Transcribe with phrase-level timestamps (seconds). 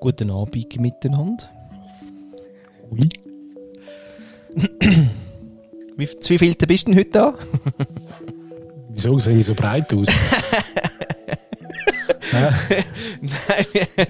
[0.00, 1.48] Guten Abend miteinander.
[2.90, 3.08] Ui.
[5.96, 7.34] Wie, zu wie viel bist du denn heute da?
[8.90, 10.06] Wieso sehe ich so breit aus?
[12.30, 12.50] Hä?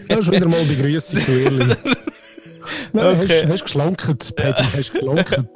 [0.09, 1.79] Das ist wieder mal Begrüßung, du Ehrlich.
[2.93, 3.43] Nein, Okay.
[3.43, 5.41] hast, hast geschlankt, Paddy, hast geschlankt.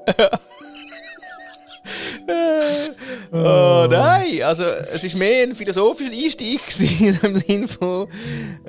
[3.32, 8.06] Oh nein, also es ist mehr ein philosophischer Einstieg gewesen, im Sinne von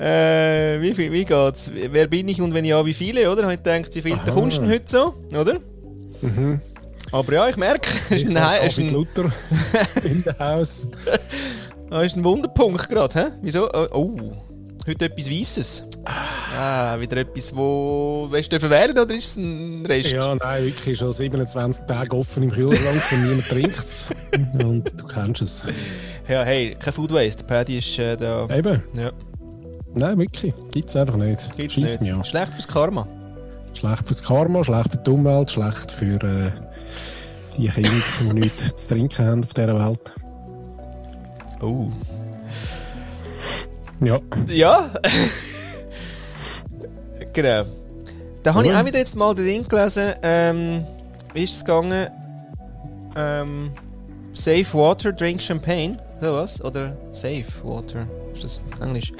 [0.03, 1.71] äh, wie, viel, wie geht's?
[1.73, 3.43] Wer bin ich und wenn ja, wie viele, oder?
[3.43, 4.31] Habe ich gedacht, wie viel Aha.
[4.31, 5.59] kommst du heute so, oder?
[6.21, 6.59] Mhm.
[7.11, 9.31] Aber ja, ich merke, es ist ein, es ist ein, Luther
[10.03, 10.87] in der Haus.
[11.89, 13.25] ah, ist ein Wunderpunkt gerade, hä?
[13.41, 13.69] Wieso?
[13.71, 14.17] Oh, oh,
[14.87, 15.83] heute etwas Weisses.
[16.05, 18.27] Ah, wieder etwas, wo...
[18.29, 20.11] Willst du wählen oder ist es ein Rest?
[20.11, 24.09] Ja, nein, wirklich schon 27 Tage offen im Kühlschrank und niemand trinkt es.
[24.61, 25.61] Und du kennst es.
[26.27, 27.45] Ja, hey, kein Food Waste.
[27.45, 28.47] Paddy ist äh, da...
[28.53, 29.11] Eben, Ja,
[29.95, 30.53] nein, wirklich.
[30.71, 31.55] Gibt es einfach nicht.
[31.57, 32.01] gibt's nicht.
[32.01, 32.23] mich an.
[32.25, 33.07] Schlecht fürs Karma.
[33.73, 36.51] Schlecht fürs Karma, schlecht für die Umwelt, schlecht für äh,
[37.57, 37.89] die Kinder,
[38.21, 40.13] die nichts zu trinken haben auf dieser Welt.
[41.61, 41.89] Oh.
[44.01, 44.89] Ja, Ja.
[47.33, 47.63] genau.
[48.43, 50.13] Da habe ich auch wieder jetzt mal den Ding gelesen.
[50.21, 50.83] Ähm,
[51.33, 52.07] wie ist es gegangen?
[53.15, 53.71] Ähm,
[54.33, 55.97] safe Water, Drink Champagne.
[56.19, 56.61] So was?
[56.63, 58.05] Oder Safe Water.
[58.33, 59.13] Ist das Englisch?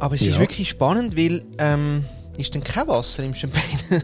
[0.00, 0.40] Aber es ist Ja.
[0.40, 2.04] wirklich spannend, weil ähm,
[2.38, 3.78] ist denn kein Wasser im Champagne?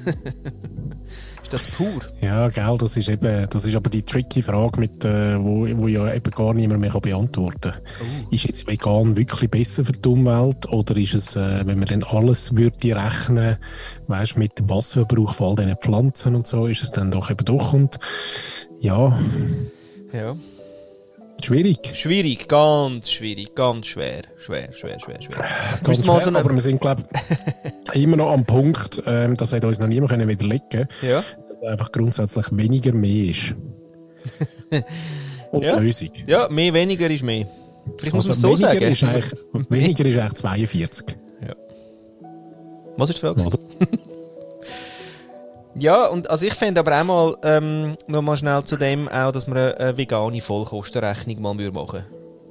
[1.42, 2.00] ist das pur?
[2.20, 5.88] ja, gell, das ist eben, das ist aber die tricky Frage, mit, äh, wo, wo
[5.88, 7.80] ja eben gar niemand mehr kann beantworten kann.
[8.30, 12.02] Ist jetzt vegan wirklich besser für die Umwelt oder ist es, äh, wenn man dann
[12.02, 13.56] alles würde rechnen,
[14.08, 17.44] weißt, mit dem Wasserverbrauch von all diesen Pflanzen und so, ist es dann doch eben
[17.44, 17.98] doch und
[18.80, 19.18] ja,
[20.12, 20.36] Ja.
[21.42, 21.78] Schwierig.
[21.94, 24.22] Schwierig, ganz schwierig, ganz schwer.
[24.38, 25.44] Schwer, schwer, schwer, schwer.
[25.82, 27.04] Ganz schwer, so aber wir sind, glaube
[27.94, 31.22] ich, immer noch am Punkt, ähm, das hat uns noch niemand können widerlegen Ja.
[31.60, 33.54] dass einfach grundsätzlich weniger mehr ist.
[35.52, 35.76] Und Ja.
[35.78, 36.10] die Lösung.
[36.26, 37.46] Ja, mehr, weniger ist mehr.
[37.98, 38.82] Vielleicht muss man es so Also sagen.
[38.82, 39.02] Ist
[39.70, 41.16] weniger ist eigentlich 42.
[42.98, 43.58] Was ist die Frage?
[45.78, 49.30] Ja, und also ich fände aber auch mal ähm, noch mal schnell zu dem auch,
[49.32, 52.04] dass wir eine, eine vegane Vollkostenrechnung mal machen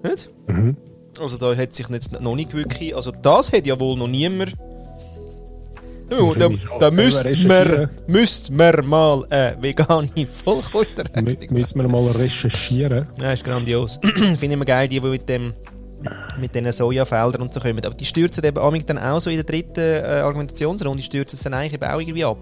[0.04, 0.30] Nicht?
[0.48, 0.78] Mhm.
[1.20, 4.54] Also da hat sich jetzt noch nicht wirklich, also das hat ja wohl noch niemand.
[6.08, 10.10] Dann da da müssten wir, müssten wir mal eine vegane
[10.44, 13.08] Vollkostenrechnung Mü- Müssen wir mal recherchieren.
[13.20, 14.00] Ja, ist grandios.
[14.04, 15.54] Finde ich immer geil, die, die mit dem
[16.40, 17.84] mit diesen Sojafeldern und so kommen.
[17.84, 21.56] Aber die stürzen eben dann auch so in der dritten äh, Argumentationsrunde, stürzen es dann
[21.56, 22.38] eigentlich eben auch irgendwie ab.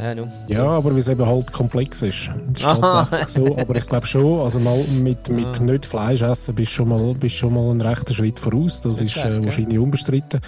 [0.00, 0.14] Ja.
[0.48, 2.30] Ja, aber weil es eben halt komplex ist.
[2.52, 3.06] Das ist Aha.
[3.10, 3.56] tatsächlich so.
[3.56, 7.14] Aber ich glaube schon, also mal mit, mit nicht Fleisch essen bist du schon mal,
[7.14, 8.80] bist schon mal einen rechten Schritt voraus.
[8.80, 9.44] Das Nicht ist schlecht, äh, gell?
[9.44, 10.40] wahrscheinlich unbestritten.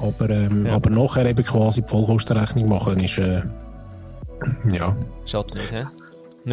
[0.00, 0.74] Aber, ähm, Ja.
[0.74, 3.42] aber nachher eben quasi die Vollkostenrechnung machen ist, äh,
[4.72, 4.96] ja.
[5.26, 5.84] Schadet nicht, hä?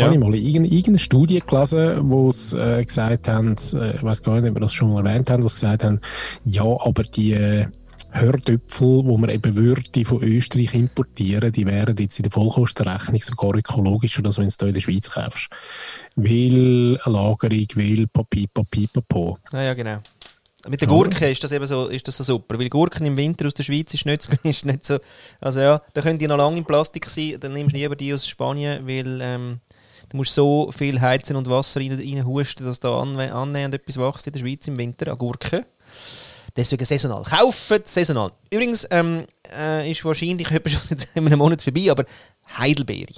[0.02, 4.22] Habe ich mal in irgendeine, Studie gelesen, wo es äh, gesagt haben, äh, ich weiß
[4.22, 6.02] gar nicht, ob wir das schon mal erwähnt haben, wo sie gesagt haben,
[6.44, 7.66] ja, aber die
[8.12, 13.56] Hördöpfel, die man eben würde von Österreich importieren, die wären jetzt in der Vollkostenrechnung sogar
[13.56, 15.50] ökologischer, als wenn du es hier in der Schweiz kaufst.
[16.16, 19.38] Weil eine Lagerung, weil Papi, Papi, Papo.
[19.52, 20.00] Ja, ja, genau.
[20.68, 20.88] Mit der.
[20.88, 23.64] Gurke ist das eben so, ist das so super, weil Gurken im Winter aus der
[23.64, 24.98] Schweiz ist nicht, ist nicht so,
[25.40, 28.14] also ja, da können die noch lange in Plastik sein, dann nimmst du lieber die
[28.14, 29.60] aus Spanien, weil ähm,
[30.10, 34.34] du musst so viel heizen und Wasser rein, reinhusten, dass da annähernd etwas wächst in
[34.34, 35.64] der Schweiz im Winter an Gurken.
[36.58, 37.24] Deswegen saisonal.
[37.24, 38.32] Kaufen saisonal.
[38.50, 39.26] Übrigens ähm,
[39.56, 42.04] äh, ist wahrscheinlich etwa schon seit einem Monat vorbei, aber
[42.58, 43.14] Heidelbeere.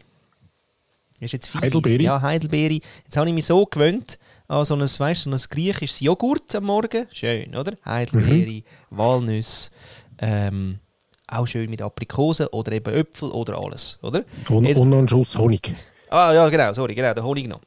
[1.22, 1.62] Ist jetzt fies.
[1.62, 2.04] Heidelbeere?
[2.04, 2.80] Ja, Heidelbeere.
[3.06, 6.66] Jetzt habe ich mich so gewöhnt an so ein, weißt, so ein griechisches Joghurt am
[6.66, 7.08] Morgen.
[7.14, 7.74] Schön, oder?
[7.86, 9.72] Heidelbeere, Walnüsse,
[10.18, 10.80] ähm,
[11.28, 14.24] auch schön mit Aprikosen oder eben Äpfel oder alles, oder?
[14.50, 15.74] Und, Jetzt- und noch ein Schuss Honig.
[16.10, 17.62] Ah ja, genau, sorry, genau, der Honig noch.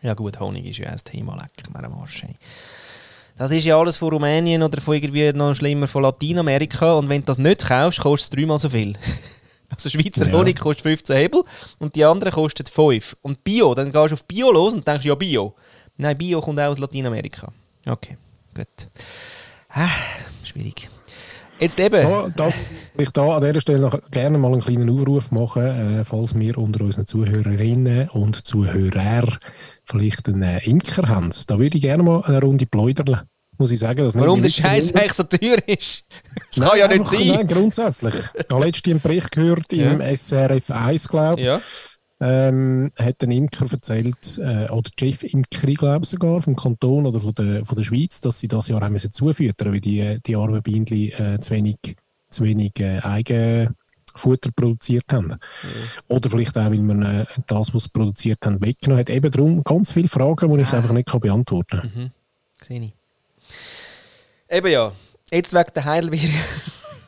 [0.00, 2.22] Ja gut, Honig ist ja ein Thema, lecker mir am Arsch.
[2.22, 2.36] Hey.
[3.38, 7.20] Das ist ja alles von Rumänien oder von irgendwie noch schlimmer von Lateinamerika und wenn
[7.22, 8.94] du das nicht kaufst, kostet es dreimal so viel.
[9.70, 10.32] Also Schweizer Ja.
[10.32, 11.42] Honig kostet 15 Hebel
[11.78, 13.16] und die anderen kosten 5.
[13.20, 15.54] Und Bio, dann gehst du auf Bio los und denkst, ja Bio.
[15.98, 17.52] Nein, Bio kommt auch aus Lateinamerika.
[17.86, 18.16] Okay,
[18.54, 18.88] gut.
[19.68, 19.90] Ah,
[20.42, 20.88] schwierig.
[21.60, 22.02] Jetzt eben.
[22.02, 22.52] Da, da,
[22.96, 26.58] ich da an dieser Stelle noch gerne mal einen kleinen Aufruf machen, äh, falls wir
[26.58, 29.38] unter unseren Zuhörerinnen und Zuhörer
[29.84, 31.30] vielleicht einen äh, Imker haben.
[31.46, 33.22] Da würde ich gerne mal eine Runde pläudern,
[33.56, 34.04] muss ich sagen.
[34.04, 36.04] Das nimmt Warum der Scheiß eigentlich so teuer ist?
[36.50, 37.28] Das Nein, kann ja nicht sein.
[37.28, 38.14] Nein, grundsätzlich.
[38.14, 41.46] Ich habe letztens einen Bericht gehört im SRF 1, glaube ich.
[41.46, 41.60] Ja.
[42.20, 47.20] Ähm, hat ein Imker erzählt, äh, oder die Chef-Imkerie, glaube ich sogar, vom Kanton oder
[47.20, 50.36] von der, von der Schweiz, dass sie das Jahr auch müssen zufüttern weil die, die
[50.36, 51.96] armen Bienen äh, zu wenig,
[52.30, 55.28] zu wenig äh, Eigenfutter produziert haben.
[55.28, 55.36] Mhm.
[56.08, 59.10] Oder vielleicht auch, weil man äh, das, was sie produziert haben, weggenommen hat.
[59.10, 61.92] Eben darum ganz viele Fragen, die ich einfach nicht kann beantworten kann.
[61.94, 62.10] Mhm.
[62.60, 62.92] Sehe ich.
[64.50, 64.92] Eben ja,
[65.30, 66.32] jetzt wegen der Heidelbeere.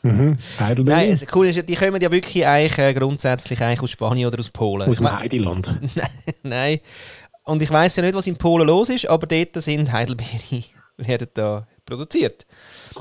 [0.03, 0.39] Mhm.
[0.59, 4.39] Nein, das Coole ist, die kommen ja wirklich eigentlich, äh, grundsätzlich eigentlich aus Spanien oder
[4.39, 4.89] aus Polen.
[4.89, 5.75] Aus dem Heideland.
[6.43, 6.81] Nein.
[7.45, 10.65] Und ich weiß ja nicht, was in Polen los ist, aber dort sind Heidelbeere
[10.97, 12.47] werden da produziert.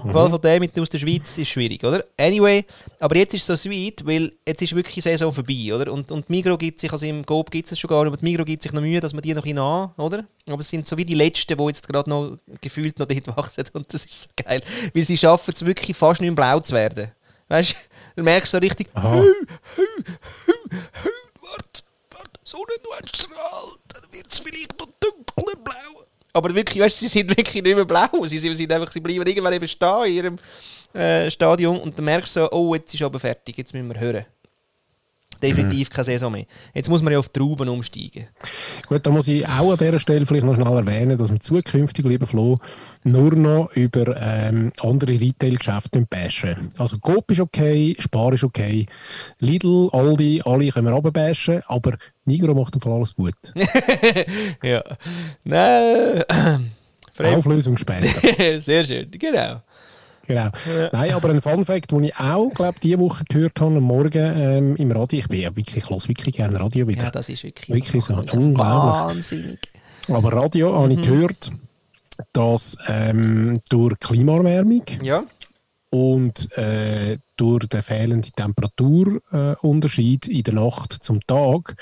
[0.04, 0.12] Mhm.
[0.12, 2.04] Fall von dem mit aus der Schweiz ist schwierig, oder?
[2.18, 2.66] Anyway,
[3.00, 5.92] aber jetzt ist es so sweet, weil jetzt ist wirklich die Saison vorbei, oder?
[5.92, 8.26] Und, und Migro gibt sich, also im Coop gibt es schon gar nicht, aber die
[8.26, 10.26] Migro gibt sich noch Mühe, dass man die noch hinein, oder?
[10.48, 13.66] Aber es sind so wie die Letzten, die jetzt gerade noch gefühlt noch dort wachsen
[13.74, 14.62] und das ist so geil,
[14.94, 17.12] weil sie schaffen es wirklich fast nicht mehr blau zu werden.
[17.48, 17.76] Weißt du?
[18.16, 19.24] Du merkst so richtig, Aha.
[21.42, 26.04] warte, warte, Sonne nur ein Strahl, dann wird es vielleicht noch dunkler blau.
[26.34, 28.08] Aber wirklich, weißt sie sind wirklich nicht mehr blau.
[28.26, 30.40] Sie, sind einfach, sie bleiben irgendwann eben stehen in ihrem
[30.94, 34.00] äh, Stadion und dann merkst du so, oh, jetzt ist aber fertig, jetzt müssen wir
[34.00, 34.26] hören.
[35.42, 36.46] Definitiv keine Saison mehr.
[36.74, 38.28] Jetzt muss man ja auf die Trauben umsteigen.
[38.88, 42.06] Gut, da muss ich auch an dieser Stelle vielleicht noch schnell erwähnen, dass wir zukünftig,
[42.06, 42.58] lieber Flo,
[43.04, 46.70] nur noch über ähm, andere Retail-Geschäfte bashen.
[46.78, 48.86] Also Coop ist okay, Spar ist okay,
[49.40, 53.36] Lidl, Aldi, alle können wir runterbashen, aber Migros macht im Fall alles gut.
[54.64, 54.84] ja.
[55.44, 56.24] Nein.
[57.20, 58.62] Auflösung später.
[58.62, 59.62] Sehr schön, genau.
[60.28, 60.50] Genau.
[60.92, 64.76] Nein, aber ein Fun-Fact, den ich auch, glaube diese Woche gehört habe, am Morgen ähm,
[64.76, 65.20] im Radio.
[65.20, 67.04] Ich bin ja wirklich, ich höre wirklich gerne Radio wieder.
[67.04, 68.58] Ja, das ist wirklich, Wirklich so, unglaublich.
[68.64, 69.60] Wahnsinnig.
[70.08, 71.52] Aber Radio habe ich gehört,
[72.34, 75.24] dass ähm, durch Klimaerwärmung Ja.
[75.90, 81.76] und äh, durch den fehlenden Temperaturunterschied in der Nacht zum Tag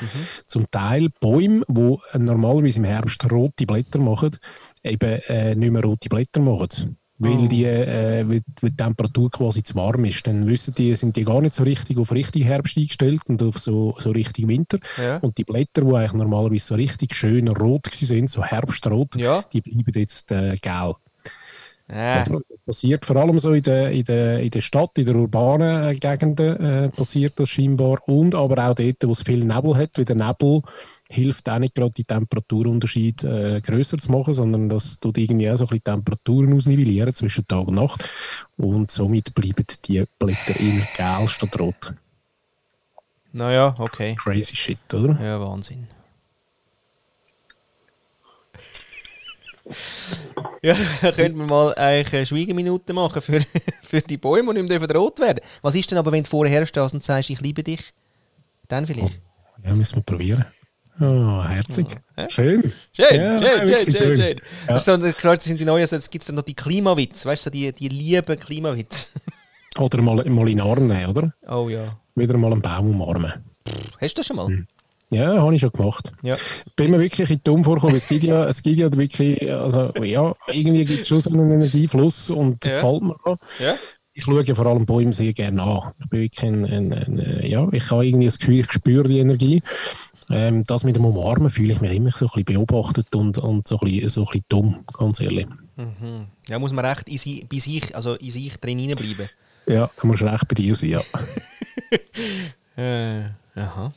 [0.46, 4.38] zum Teil Bäume, die normalerweise im Herbst rote Blätter machen,
[4.84, 6.98] eben äh, nicht mehr rote Blätter machen.
[7.20, 7.48] Weil, Oh.
[7.48, 10.28] die, äh, weil weil die Temperatur quasi zu warm ist.
[10.28, 13.58] Dann wissen die, sind die gar nicht so richtig auf richtig Herbst eingestellt und auf
[13.58, 14.78] so, so richtig Winter.
[15.02, 15.18] Ja.
[15.18, 19.44] Und die Blätter, die eigentlich normalerweise so richtig schön rot sind, so herbstrot, Ja.
[19.52, 20.98] die bleiben jetzt äh, gelb.
[21.90, 22.30] Äh.
[22.30, 22.42] Oder?
[22.50, 25.90] Das passiert vor allem so in der, in der, in der Stadt, in der urbanen
[25.90, 28.00] äh, Gegenden äh, passiert das scheinbar.
[28.08, 30.62] Und aber auch dort, wo es viel Nebel hat, weil der Nebel
[31.10, 35.58] hilft auch nicht gerade die Temperaturunterschied äh, grösser zu machen, sondern das tut irgendwie auch
[35.58, 38.08] so ein bisschen Temperaturen ausnivellieren zwischen Tag und Nacht.
[38.58, 41.94] Und somit bleiben die Blätter immer gel statt rot.
[43.32, 44.16] Naja, okay.
[44.16, 45.20] Crazy shit, oder?
[45.22, 45.88] Ja, Wahnsinn.
[50.62, 53.40] Ja, da könnte man mal eigentlich eine Schweigeminute machen für,
[53.82, 55.40] für die Bäume, die nicht mehr rot werden.
[55.62, 57.94] Was ist denn aber, wenn du vorher stehst und sagst, ich liebe dich?
[58.68, 59.22] Dann vielleicht.
[59.64, 60.46] Ja, müssen wir probieren.
[61.00, 61.88] Oh, herzig.
[62.30, 62.74] Schön.
[62.92, 64.18] Schön, Ja, schön, schön, wirklich schön, schön.
[64.18, 64.38] schön.
[64.68, 64.74] Ja.
[64.74, 67.46] Das, so, das sind die neuen, also jetzt gibt es dann noch die Klimawitz, weißt
[67.48, 69.12] du, die, die lieben Klimawitz.
[69.78, 71.34] Oder mal, mal in den Arm nehmen, oder?
[71.48, 72.00] Oh ja.
[72.16, 73.32] Wieder mal einen Baum umarmen.
[74.02, 74.48] Hast du das schon mal?
[74.48, 74.66] Hm.
[75.12, 76.12] Ja, habe ich schon gemacht.
[76.24, 76.36] Ja.
[76.76, 77.96] Bin mir wirklich in dumm vorgekommen.
[77.96, 81.52] Es gibt ja, es gibt ja wirklich, also ja, irgendwie gibt es schon so einen
[81.52, 82.72] Energiefluss und Ja.
[82.72, 83.38] gefällt mir auch.
[83.60, 83.76] Ja?
[84.14, 85.92] Ich schaue ja vor allem Bäume sehr gerne an.
[86.02, 89.08] Ich bin wirklich ein, ein, ein äh, ja, ich habe irgendwie das Gefühl, ich spüre
[89.08, 89.62] die Energie.
[90.30, 93.68] Ähm, das mit dem Umarmen fühle ich mich immer so ein bisschen beobachtet und, und
[93.68, 95.48] so, ein bisschen, so ein bisschen dumm, ganz ehrlich.
[95.76, 96.28] Mhm.
[96.48, 99.30] Ja, muss man recht in bei sich, also in sich drin bleiben.
[99.68, 101.02] Ja, da musst recht bei dir sein, ja.
[102.78, 103.92] Äh, aha.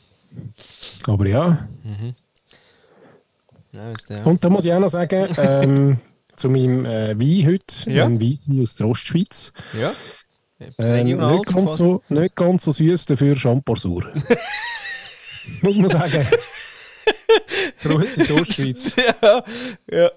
[1.05, 1.67] Aber ja,
[3.73, 4.25] Ja, ist der.
[4.25, 5.97] Und da muss ich auch noch sagen, ähm,
[6.35, 8.05] zu meinem äh, Wein heute, Ja.
[8.05, 9.53] ein Wein aus der Ostschweiz.
[9.79, 9.93] Ja.
[10.77, 14.11] Ähm, nicht, ganz so, nicht ganz so süß, dafür Champorsur.
[15.61, 16.27] muss man sagen.
[17.83, 18.95] Die Ostschweiz.
[19.21, 19.43] ja,
[19.91, 20.11] ja.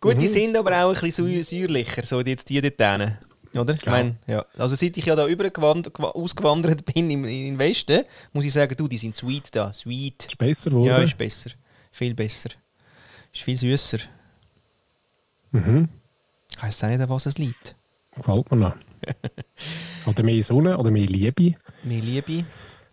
[0.00, 0.20] Gut, Mhm.
[0.20, 3.18] die sind aber auch ein bisschen säu- säuerlicher, so jetzt die dort hinten.
[3.58, 3.72] Oder?
[3.74, 4.44] Ich mein, ja.
[4.58, 8.04] Also seit ich ja da ausgewandert bin im, in den Westen,
[8.34, 9.72] muss ich sagen, du, die sind sweet da.
[9.72, 10.26] Sweet.
[10.26, 10.88] Ist besser geworden.
[10.88, 11.50] Ja, ist besser.
[11.90, 12.50] Viel besser.
[13.32, 13.98] Ist viel süßer.
[15.52, 15.88] mhm.
[16.60, 17.74] Weiss auch nicht, an was es liegt.
[18.14, 18.74] Gefällt mir noch.
[20.06, 21.54] oder mehr Sonne oder mehr Liebe.
[21.82, 22.44] Mehr Liebe.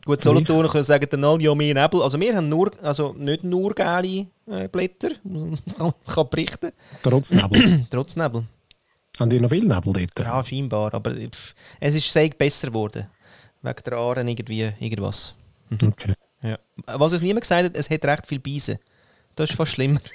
[0.05, 2.01] Gut, Solothurn können sagen dann alle, ja, mehr Nebel.
[2.01, 5.11] Also wir haben nur, also nicht nur geile äh, Blätter,
[6.07, 7.85] kann berichten, Trotz Nebel.
[7.89, 8.43] trotz Nebel.
[9.19, 10.19] Haben die noch viel Nebel dort?
[10.19, 13.07] Ja, scheinbar, aber pff, es ist sehr besser geworden.
[13.61, 15.35] Wegen der Aaren irgendwie, irgendwas.
[15.71, 16.13] Okay.
[16.41, 16.57] Ja.
[16.85, 18.77] Was uns niemand gesagt hat, es hat recht viel Beisen.
[19.35, 20.01] Das ist fast schlimmer.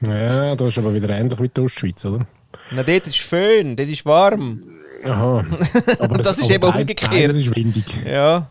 [0.00, 2.24] Ja, das ist aber wieder ähnlich wie die Ostschweiz, oder?
[2.70, 4.62] Na, dort ist schön, dort ist warm.
[5.04, 5.44] Aha.
[5.98, 7.10] Aber Das ist aber eben umgekehrt.
[7.10, 7.84] Beides ist windig.
[8.06, 8.48] Ja.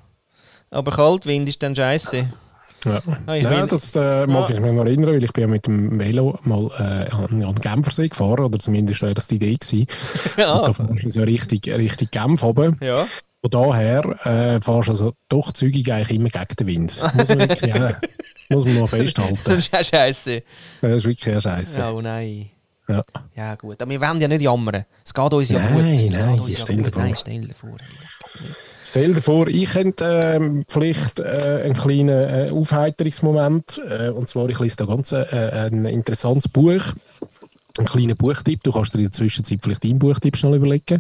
[0.72, 2.18] Aber Kaltwind ist dann scheiße.
[2.86, 4.54] Ja, Ah, Nein, das äh, mag Ah.
[4.54, 7.54] ich mich noch erinnern, weil ich bin ja mit dem Velo mal äh, an, an
[7.54, 9.82] den Genfersee gefahren, oder zumindest wäre das die Idee gewesen.
[10.26, 10.74] Und da ja.
[10.74, 12.74] fährst du so richtig, richtig Genf runter.
[12.82, 13.06] ja.
[13.44, 17.04] Von daher äh, fahrst du also doch zügig eigentlich immer gegen den Wind.
[17.16, 17.94] Muss man wirklich äh,
[18.50, 19.40] muss man mal festhalten.
[19.46, 20.44] Das ist ja scheiße.
[20.82, 21.84] Das ist wirklich eine Scheiße.
[21.92, 22.50] Oh nein.
[22.88, 23.02] Ja.
[23.36, 23.82] Ja, gut.
[23.82, 24.86] Aber wir wollen ja nicht jammern.
[25.04, 25.84] Es geht uns ja Nein, gut.
[26.12, 26.94] Es nein, geht uns ja gut.
[26.94, 27.02] vor.
[27.04, 27.70] Nein, stell dir vor.
[28.92, 30.04] Stell dir vor, ich hätte
[30.36, 33.82] ähm, vielleicht äh, einen kleinen äh, Aufheiterungsmoment.
[33.90, 36.82] Äh, und zwar, ich lese da ganz äh, ein interessantes Buch.
[37.78, 38.64] Ein kleiner Buchtipp.
[38.64, 41.00] Du kannst dir in der Zwischenzeit vielleicht deinen Buchtipp schnell überlegen.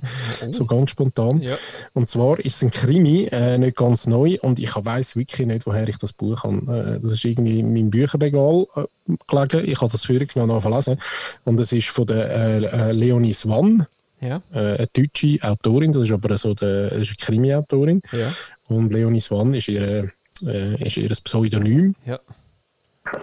[0.52, 1.42] So ganz spontan.
[1.42, 1.58] Ja.
[1.92, 4.38] Und zwar ist es ein Krimi, äh, nicht ganz neu.
[4.42, 6.96] Und ich weiß wirklich nicht, woher ich das Buch habe.
[6.96, 9.70] Äh, das ist irgendwie in meinem Bücherregal äh, gelegen.
[9.70, 10.98] Ich habe das früher genommen verlesen.
[11.44, 13.86] Und es ist von der äh, äh, Leonie Swann
[14.22, 14.42] Ja.
[14.54, 18.02] äh, eine deutsche Autorin, das ist aber so der, das ist eine Krimi-Autorin.
[18.12, 18.32] Ja.
[18.68, 20.12] Und Leonie Swann ist ihr,
[20.46, 22.20] äh, ist ihr Pseudonym, Ja.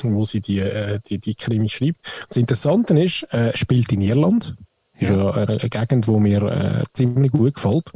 [0.02, 2.00] wo sie die, äh, die, die Krimi schreibt.
[2.28, 4.55] Das Interessante ist, äh, spielt in Irland.
[5.00, 7.93] Ist ja eine, eine Gegend, die mir äh, ziemlich gut gefällt.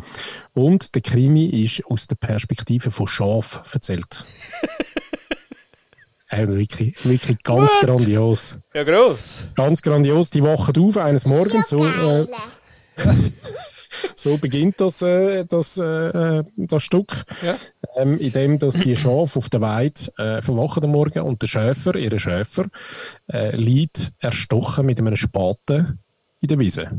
[0.54, 4.24] Und der Krimi ist aus der Perspektive von Schaf erzählt.
[6.28, 7.80] äh, wirklich, wirklich ganz What?
[7.80, 8.58] grandios.
[8.72, 9.48] Ja, gross.
[9.56, 10.30] Ganz grandios.
[10.30, 11.84] Die wachen auf eines Morgens so.
[11.84, 12.26] Äh,
[14.16, 17.54] so beginnt das, äh, das, äh, äh, das Stück, Ja.
[17.96, 21.94] ähm, indem dass die Schafe auf der Weide äh, verwachen am Morgen und der Schäfer,
[21.96, 22.66] ihre Schäfer,
[23.30, 25.98] äh, liegt erstochen mit einem Spaten
[26.40, 26.90] in der Wiese.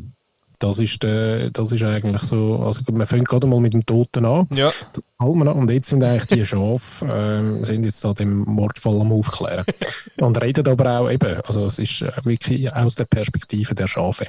[0.63, 4.25] Das ist, äh, das ist eigentlich so, also man fängt gerade mal mit dem Toten
[4.25, 4.47] an.
[4.55, 4.71] Ja.
[5.17, 9.65] Und jetzt sind eigentlich die Schafe, ähm, sind jetzt da dem Mordfall am Aufklären.
[10.21, 14.27] Und reden aber auch eben, also es ist äh, wirklich aus der Perspektive der Schafe.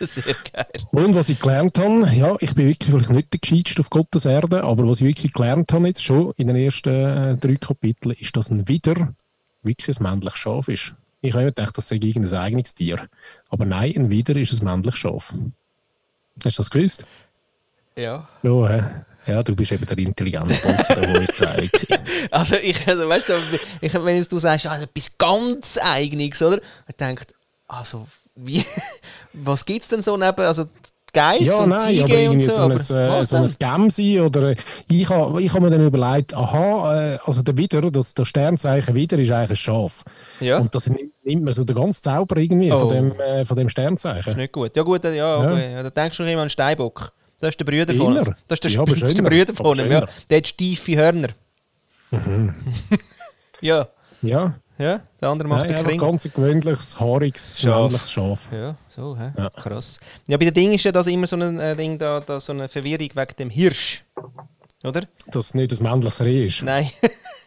[0.00, 0.66] Sehr geil.
[0.92, 4.24] Und was ich gelernt habe, ja, ich bin wirklich vielleicht nicht der Gescheitste auf Gottes
[4.24, 8.16] Erde, aber was ich wirklich gelernt habe jetzt schon in den ersten äh, drei Kapiteln,
[8.18, 9.12] ist, dass ein Widder
[9.62, 10.94] wirklich ein männliches Schaf ist.
[11.20, 13.08] Ich habe immer gedacht, das sei irgendein eigenes Tier.
[13.48, 15.34] Aber nein, ein Widder ist ein männliches Schaf.
[16.44, 17.04] Hast du das gewusst?
[17.96, 18.28] Ja.
[18.42, 18.84] Ja, hä?
[19.26, 21.86] ja du bist eben der intelligente Bonze, der uns zeigt.
[22.30, 23.34] Also, ich, also, weißt du,
[23.82, 26.60] ich, wenn jetzt du sagst, also etwas ganz Eigenes, oder?
[26.88, 27.26] Ich denke,
[27.68, 28.64] also, wie,
[29.34, 30.64] was gibt es denn so neben, also,
[31.12, 33.54] Geiss Ja, und nein, aber Ziege und irgendwie so, so, ein, äh, so ein denn?
[33.58, 34.56] Gemsi oder äh,
[34.88, 38.94] ich habe ich hab mir dann überlegt, aha, äh, also der Widder, das, das Sternzeichen
[38.94, 40.04] Widder ist eigentlich ein Schaf.
[40.40, 42.78] Ja, Und das nimmt, nimmt man so den ganzen Zauber irgendwie Oh.
[42.80, 44.36] von, dem, äh, von dem ist Sternzeichen.
[44.36, 44.76] nicht gut.
[44.76, 45.38] Ja gut, ja, Ja.
[45.38, 45.72] okay.
[45.72, 45.82] ja.
[45.82, 47.12] da denkst du immer an Steinbock.
[47.40, 48.34] Das ist der Brüder von ihm.
[48.48, 49.22] Das ist der, Ja, das ist der.
[49.22, 50.06] Brüder von ihm, ja.
[50.28, 51.28] Der hat steife Hörner.
[53.60, 53.88] ja,
[54.22, 56.00] Ja, ja, der andere macht nein, den Kring.
[56.00, 58.48] ganz ein gewöhnliches, haariges, männliches Schaf.
[58.52, 59.32] Ja, so, hä?
[59.36, 59.50] Ja.
[59.50, 60.00] krass.
[60.26, 62.52] Ja, bei den Dingen ist ja das immer so ein äh, Ding, da, da so
[62.52, 64.04] eine Verwirrung wegen dem Hirsch.
[64.82, 65.02] Oder?
[65.26, 66.62] Dass es nicht ein männliches Reh ist.
[66.62, 66.90] Nein.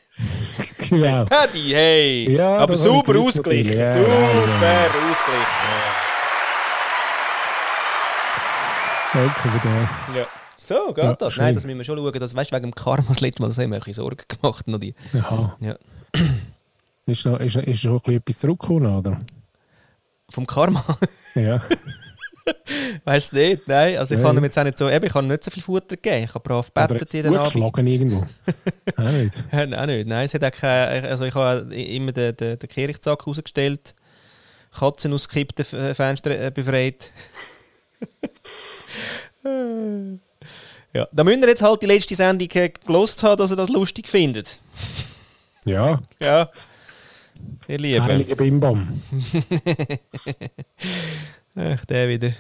[0.90, 1.26] genau.
[1.30, 2.36] Paddy, hey!
[2.36, 3.74] Ja, Aber super natürlich.
[3.76, 5.48] Ja, super ausgeglichen.
[9.14, 9.90] Danke für den.
[10.16, 10.28] Ja.
[10.58, 11.38] So, geht Ja, das?
[11.38, 12.20] Nein, das müssen wir schon schauen.
[12.20, 14.24] Das, weißt du, wegen dem Karma, das letzte Mal, das haben wir ein bisschen Sorgen
[14.28, 14.68] gemacht.
[14.68, 14.96] Noch die.
[15.14, 15.56] Aha.
[15.60, 15.76] Ja.
[17.06, 19.20] Ist, noch, ist, ist noch ein etwas zurückgekommen, oder?
[20.30, 20.84] Vom Karma?
[21.36, 21.62] Ja.
[23.06, 23.68] weißt du nicht?
[23.68, 24.36] Nein, also ich Nein.
[24.36, 26.24] habe jetzt auch nicht so, eben, ich habe nicht so viel Futter gegeben.
[26.26, 27.48] Ich habe brav jetzt jeden Abend.
[27.52, 28.26] zugeschlagen irgendwo.
[28.98, 29.44] Auch nicht.
[29.52, 30.08] Nein, auch nicht.
[30.08, 33.96] Nein, es hat auch keine, also ich habe immer den, den, den Kirchzack rausgestellt,
[34.78, 37.12] Katzen aus gekippten F- Fenstern äh, befreit.
[40.94, 43.70] ja, da müsst ihr jetzt halt die letzte Sendung äh, gelost haben, dass ihr das
[43.70, 44.60] lustig findet.
[45.66, 46.50] Ja, Ja,
[47.68, 48.04] ihr Lieben.
[48.04, 49.02] heilige Bimbam.
[51.56, 52.32] Ach, der wieder.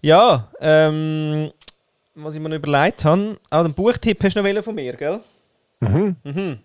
[0.00, 1.50] Ja, ähm,
[2.14, 5.20] was ich mir noch überlegt habe, ah, den Buchtipp hast du noch von mir, gell?
[5.80, 6.16] Mhm.
[6.24, 6.58] Mhm.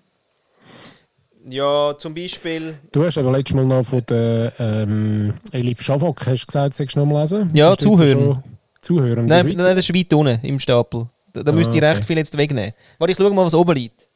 [1.50, 2.77] Ja, zum Beispiel.
[2.91, 6.96] Du hast aber letztes Mal noch von der ähm, Elif Schafak hast du gesagt, sollst
[6.96, 7.50] du noch mal lesen?
[7.53, 8.43] Ja, Hast zuhören.
[8.81, 9.25] Zuhören.
[9.25, 11.07] Nein, nein, das ist weit unten im Stapel.
[11.31, 12.07] Da, da Ah, müsste ich recht okay.
[12.07, 12.74] viel jetzt wegnehmen.
[12.98, 14.06] Warte, ich schau mal, was oben liegt.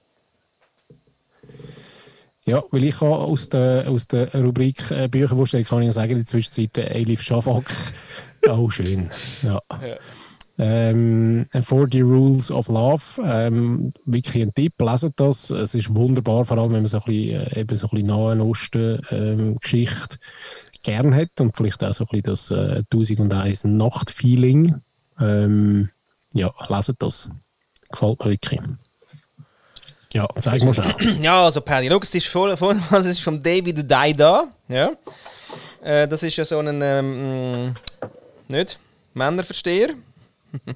[2.44, 6.12] Ja, weil ich habe aus der, aus der Rubrik äh, Bücher vorstellen, kann ich sagen,
[6.12, 7.72] in der Zwischenzeit äh, Elif Schafak.
[8.48, 9.12] oh, schön.
[9.44, 9.62] Ja.
[9.70, 9.98] Ja.
[10.58, 13.22] Ähm, 40 Rules of Love.
[13.24, 15.50] Ähm, wirklich ein Tipp, leset das.
[15.50, 18.08] Es ist wunderbar, vor allem wenn man so ein bisschen, äh, eben so ein bisschen
[18.08, 20.18] Nahen Osten ähm, Geschichte
[20.84, 24.82] gern hat und vielleicht auch so ein bisschen das äh, 1001 Nacht-Feeling.
[25.20, 25.90] Ähm,
[26.34, 27.30] ja, leset das.
[27.92, 28.62] Gefällt mir wirklich.
[30.14, 30.94] Ja, zeig mal schnell.
[31.22, 34.48] Ja, also Paddy, schau, es ist, voll, voll, es ist vom David Daida.
[34.68, 34.92] Ja.
[35.84, 37.74] Äh, das ist ja so ein, ähm, mh,
[38.50, 38.80] nicht?
[39.14, 39.90] Männerversteher.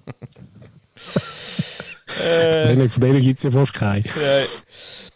[2.25, 4.05] äh, Von denen gibt es ja fast keinen.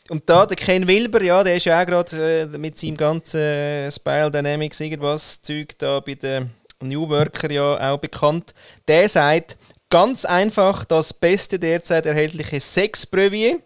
[0.10, 3.40] Und da, der Ken Wilber, ja, der ist ja auch gerade äh, mit seinem ganzen
[3.40, 6.50] äh, Spiral Dynamics irgendwas Zeug da bei den
[6.82, 8.54] New Worker ja auch bekannt.
[8.88, 9.58] Der sagt,
[9.90, 13.60] ganz einfach das beste derzeit erhältliche Sex-Brevier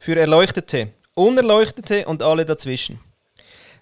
[0.00, 2.98] für Erleuchtete, Unerleuchtete und alle dazwischen.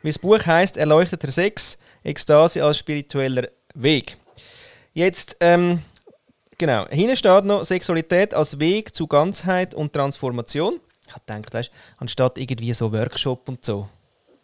[0.02, 4.16] Wie das Buch heißt, Erleuchteter Sex, Ekstase als spiritueller Weg.
[4.92, 5.80] Jetzt, ähm,
[6.58, 10.80] genau, hinten steht noch Sexualität als Weg zu Ganzheit und Transformation.
[11.06, 13.88] Ich habe gedacht, weißt anstatt irgendwie so Workshop und so.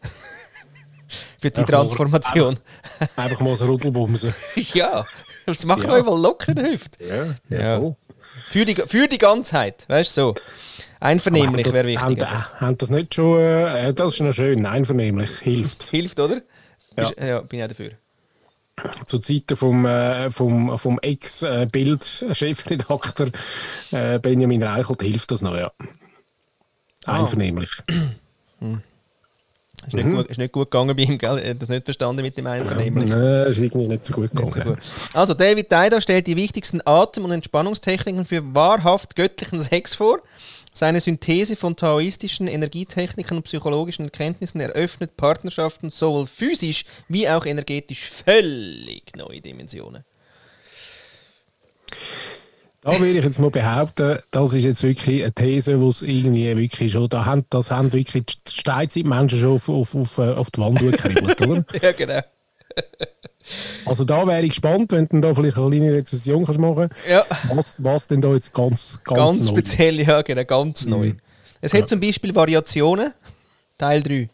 [1.41, 2.59] Für die Einfach- Transformation.
[3.17, 4.35] Einfach mal so Rudelbumsen.
[4.73, 5.05] ja,
[5.47, 5.93] das macht Ja.
[5.93, 7.37] euch mal locker in der Hüfte.
[7.51, 7.79] Ja, Ja.
[7.79, 7.97] voll.
[8.49, 10.35] Für die, für die Ganzheit, weißt du, so.
[11.05, 12.01] Einvernehmlich wäre das- wichtig.
[12.27, 15.83] Haben, haben das nicht schon, äh, das ist noch schön, einvernehmlich, hilft.
[15.85, 16.37] Hilft, oder?
[16.37, 16.41] Ja.
[16.97, 17.91] Bist- ja, bin ich auch dafür.
[19.07, 23.31] Zu Zeiten vom, äh, vom, vom Ex-Bild-Chefredakteur
[23.93, 25.71] äh, Benjamin Reichelt hilft das noch, ja.
[27.07, 27.21] Ah.
[27.21, 27.71] Einvernehmlich.
[29.87, 31.39] Ist, nicht gut, ist nicht gut gegangen bei ihm, gell?
[31.39, 33.11] Er hat das nicht verstanden mit dem Einvernehmlich.
[33.11, 34.53] Nein, ist irgendwie nicht so gut gegangen.
[34.53, 34.79] So gut.
[35.13, 40.21] Also, David Dida stellt die wichtigsten Atem- und Entspannungstechniken für wahrhaft göttlichen Sex vor.
[40.77, 48.01] Seine Synthese von taoistischen Energietechniken und psychologischen Erkenntnissen eröffnet Partnerschaften sowohl physisch wie auch energetisch
[48.01, 50.03] völlig neue Dimensionen.
[52.85, 56.55] Da würde ich jetzt mal behaupten, das ist jetzt wirklich eine These, wo es irgendwie
[56.55, 60.51] wirklich schon, da haben, das haben wirklich die Steinzeitmenschen schon auf, auf, auf, äh, auf
[60.51, 61.65] die Wand gekribbelt, oder?
[61.83, 62.21] ja, genau.
[63.85, 67.27] Also da wäre ich gespannt, wenn du da vielleicht eine kleine Rezession kannst machen Ja,
[67.53, 71.13] was, was denn da jetzt ganz, ganz, ganz neu speziell, ja, genau, ganz neu.
[71.61, 73.13] Es hat zum Beispiel Variationen,
[73.77, 74.31] Teil 3.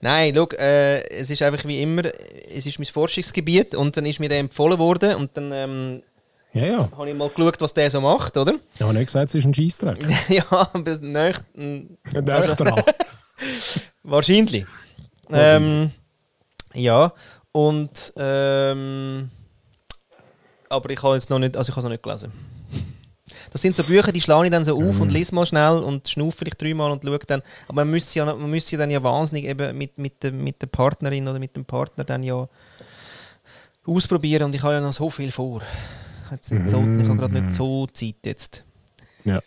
[0.00, 2.02] Nein, schau, äh, es ist einfach wie immer,
[2.48, 6.02] es ist mein Forschungsgebiet und dann ist mir der empfohlen worden und dann ähm,
[6.52, 6.88] Ja, ja.
[6.96, 8.52] habe ich mal geschaut, was der so macht, oder?
[8.74, 9.98] Ich habe nicht gesagt, es ist ein Scheissdreck.
[10.28, 11.42] ja, aber nicht,
[12.26, 12.54] Also-
[14.02, 14.64] wahrscheinlich.
[15.30, 15.90] Ähm,
[16.74, 17.12] ja,
[17.52, 19.30] und ähm,
[20.70, 22.32] aber ich habe jetzt noch nicht, also ich habe es noch nicht gelesen.
[23.50, 25.00] Das sind so Bücher, die schlage ich dann so auf Mhm.
[25.02, 27.42] und lese mal schnell und schnaufe vielleicht dreimal und schaue dann.
[27.66, 30.60] Aber man müsste ja, man müsste ja dann ja wahnsinnig eben mit, mit, der, mit
[30.60, 32.46] der Partnerin oder mit dem Partner dann ja
[33.86, 35.62] ausprobieren und ich habe ja noch so viel vor.
[36.30, 38.64] Jetzt nicht so, ich habe gerade nicht so Zeit jetzt.
[39.24, 39.40] Ja.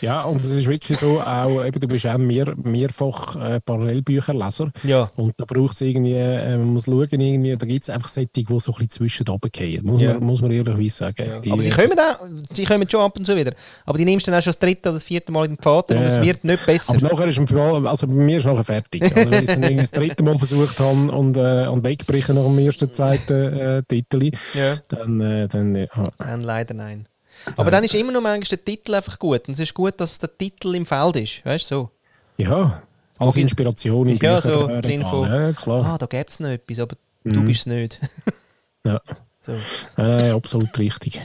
[0.00, 4.70] Ja, und es ist wirklich so, auch, eben, du bist auch mehr, mehrfach äh, Parallelbücherleser.
[4.84, 5.10] Ja.
[5.16, 8.52] Und da braucht es irgendwie, äh, man muss schauen, irgendwie, da gibt es einfach Sättige,
[8.52, 9.84] die so ein bisschen zwischen runterfallen.
[9.84, 10.14] Muss, Ja.
[10.14, 11.40] man, muss man ehrlicherweise sagen.
[11.42, 12.18] Die, aber sie kommen, auch,
[12.52, 13.52] sie kommen schon ab und zu wieder.
[13.84, 15.62] Aber die nimmst du dann auch schon das dritte oder das vierte Mal in den
[15.62, 16.22] Vater und Ja, es ja.
[16.24, 16.94] wird nicht besser.
[16.96, 19.02] aber nachher ist Fall, also bei mir ist nachher fertig.
[19.02, 22.36] Also, wenn ich es dann irgendwie das dritte Mal versucht habe und, äh, und wegbrechen
[22.36, 24.76] nach dem ersten, zweiten äh, Titel, ja.
[24.88, 25.86] dann, äh, dann ja.
[26.18, 27.08] Nein, leider nein.
[27.56, 29.48] Aber dann ist immer noch manchmal der Titel einfach gut.
[29.48, 31.44] Und es ist gut, dass der Titel im Feld ist.
[31.44, 31.90] Weißt du so?
[32.36, 32.82] ja,
[33.18, 33.36] als.
[33.36, 35.84] Inspiration im Ja, so im Sinn von- Ja, klar.
[35.84, 37.44] Ah, da gäbe es noch etwas, aber du Mhm.
[37.46, 38.00] bist es nicht.
[38.84, 39.00] Ja.
[39.42, 39.56] so.
[39.96, 41.20] Nein, absolut richtig.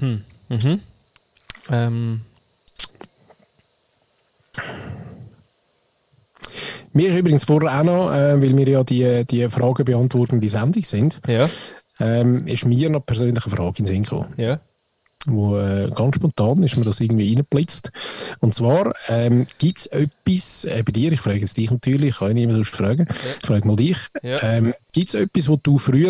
[0.00, 0.22] Mhm.
[1.70, 2.20] Ähm,
[6.92, 10.48] Mir ist übrigens vorher auch noch, äh, weil wir ja die, die Fragen beantworten, die
[10.48, 11.48] Sendung sind, ja,
[11.98, 14.32] ähm, ist mir noch persönlich eine Frage in den Sinn gekommen.
[14.36, 14.60] ja.
[15.26, 17.90] Wo äh, ganz spontan ist mir das irgendwie reingeblitzt.
[18.40, 22.16] Und zwar ähm, gibt es etwas, äh, bei dir, ich frage jetzt dich natürlich, ich
[22.18, 24.42] kann ja niemand sonst fragen, ich frage mal dich, Ja.
[24.42, 26.04] ähm, gibt es etwas, wo du früher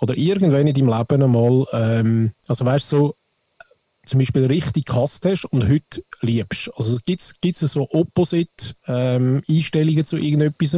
[0.00, 3.14] oder irgendwann in deinem Leben einmal, ähm, also weißt du, so,
[4.06, 6.70] zum Beispiel richtig gehasst hast und heute liebst?
[6.74, 10.76] Also gibt es so Opposite ähm, Einstellungen zu irgendetwas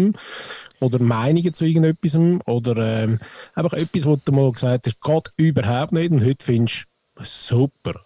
[0.81, 2.15] oder Meinungen zu irgendetwas
[2.47, 3.19] oder ähm,
[3.55, 8.05] einfach etwas, wo du mal gesagt hast, geht überhaupt nicht und heute findest du super.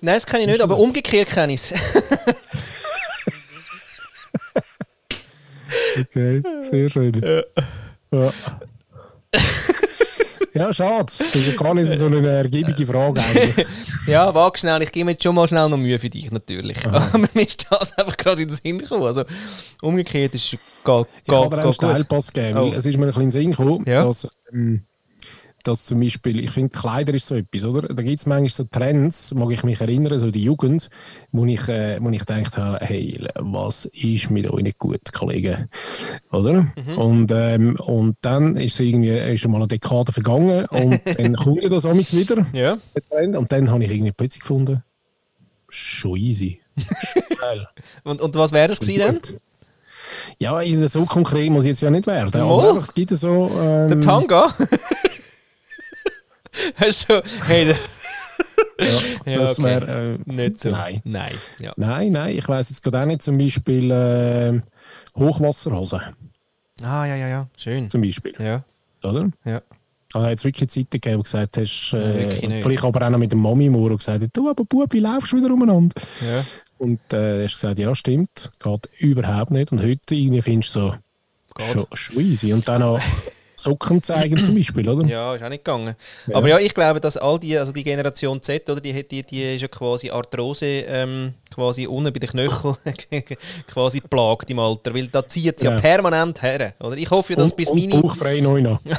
[0.00, 2.02] Nein, das kenne ich nicht, aber umgekehrt kenne ich es.
[6.00, 7.42] Okay, sehr schön.
[8.12, 8.32] Ja.
[10.54, 11.06] ja, schade.
[11.06, 13.66] Das ist ja gar nicht so eine ergiebige Frage eigentlich.
[14.06, 16.86] ja, wag schnell, ich gebe jetzt schon mal schnell noch Mühe für dich natürlich.
[16.86, 19.04] Aber mir ist das einfach gerade in den Sinn gekommen.
[19.04, 19.24] Also
[19.82, 20.60] umgekehrt ist es geht,
[21.24, 21.72] Ich kann dir einen.
[21.72, 22.72] Steilpass geben, Oh.
[22.74, 24.04] es ist mir ein bisschen in den Sinn gekommen, Ja.
[24.04, 24.84] dass, ähm,
[25.66, 27.82] dass zum Beispiel, ich finde, Kleider ist so etwas, oder?
[27.88, 30.88] Da gibt es manchmal so Trends, mag ich mich erinnern, so die Jugend,
[31.32, 35.68] wo ich, äh, wo ich gedacht habe, hey, was ist mit euch nicht gut, Kollegen?
[36.30, 36.62] Oder?
[36.62, 36.98] Mhm.
[36.98, 41.64] Und, ähm, und dann ist irgendwie ist schon mal eine Dekade vergangen und dann kommt
[41.64, 42.78] das amigs wieder, Ja.
[43.38, 44.82] und dann habe ich irgendwie plötzlich gefunden,
[45.68, 46.60] schon easy.
[48.04, 49.38] Und, und was wäre das gewesen dann?
[50.38, 52.40] Ja, so konkret muss ich jetzt ja nicht werden.
[52.40, 52.68] Mal.
[52.68, 53.50] Aber es gibt so.
[53.58, 54.52] Ähm, Der Tanga?
[56.76, 57.74] Hast du hey,
[58.78, 58.86] Ja,
[59.32, 59.64] Ja, das okay.
[59.68, 60.18] wäre...
[60.26, 60.70] Äh, Nicht so.
[60.70, 61.00] Nein.
[61.04, 61.32] Nein.
[61.60, 61.72] Ja.
[61.76, 64.60] Nein, nein, ich weiss jetzt gerade auch nicht, zum Beispiel äh,
[65.18, 66.00] Hochwasserhosen,
[66.82, 67.48] Ah, ja, ja, ja.
[67.56, 67.88] Schön.
[67.88, 68.62] zum Beispiel, Ja,
[69.02, 69.30] oder?
[69.44, 69.62] ja.
[70.14, 73.32] Habe jetzt wirklich Zeiten gegeben, wo du gesagt hast, äh, vielleicht aber auch noch mit
[73.32, 75.94] dem Mami-Mur, und gesagt hat, du, aber Bub, wie laufst du wieder umeinander?
[76.20, 76.44] ja.
[76.78, 79.72] Und äh, hast gesagt, ja, stimmt, geht überhaupt nicht.
[79.72, 80.92] Und heute irgendwie findest du
[81.72, 82.52] so, schon easy.
[82.52, 83.00] Und dann noch
[83.58, 85.06] Socken zeigen zum Beispiel, oder?
[85.06, 85.94] Ja, ist auch nicht gegangen.
[86.26, 86.36] Ja.
[86.36, 89.54] Aber ja, ich glaube, dass all die, also die Generation Z, oder, die, die, die
[89.54, 92.76] ist ja quasi Arthrose ähm, quasi unten bei den Knöcheln
[93.66, 95.72] quasi plagt im Alter, weil da zieht es ja.
[95.72, 95.80] Ja.
[95.80, 96.74] permanent her.
[96.80, 96.96] Oder?
[96.98, 98.02] Ich hoffe, ja, dass und, bis und meine...
[98.02, 98.80] bauchfrei neu noch.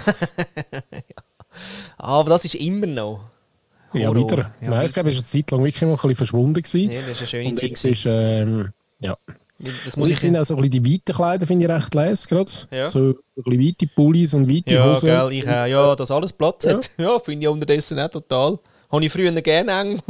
[1.97, 3.31] Ah, aber das ist immer noch.
[3.91, 4.31] Ja, Horror.
[4.31, 4.51] wieder.
[4.61, 6.61] Ja, Nein, ich glaube, es war eine Zeit lang wirklich mal ein bisschen verschwunden.
[6.61, 6.91] Gewesen.
[6.91, 7.91] Ja, das ist eine schöne und Zeit.
[7.91, 9.17] ist, ähm, ja.
[9.85, 12.27] Das muss ich finde auch so ein bisschen die weiten Kleider finde ich recht les
[12.27, 12.51] gerade.
[12.71, 12.89] Ja.
[12.89, 15.07] So ein bisschen weite Pullis und weite Ja, Hosen.
[15.07, 15.65] gell, ich auch.
[15.65, 16.73] Ja, dass alles Platz Ja.
[16.73, 16.89] hat.
[16.97, 18.59] Ja, finde ich unterdessen auch total.
[18.91, 20.01] Habe ich früher gerne eng.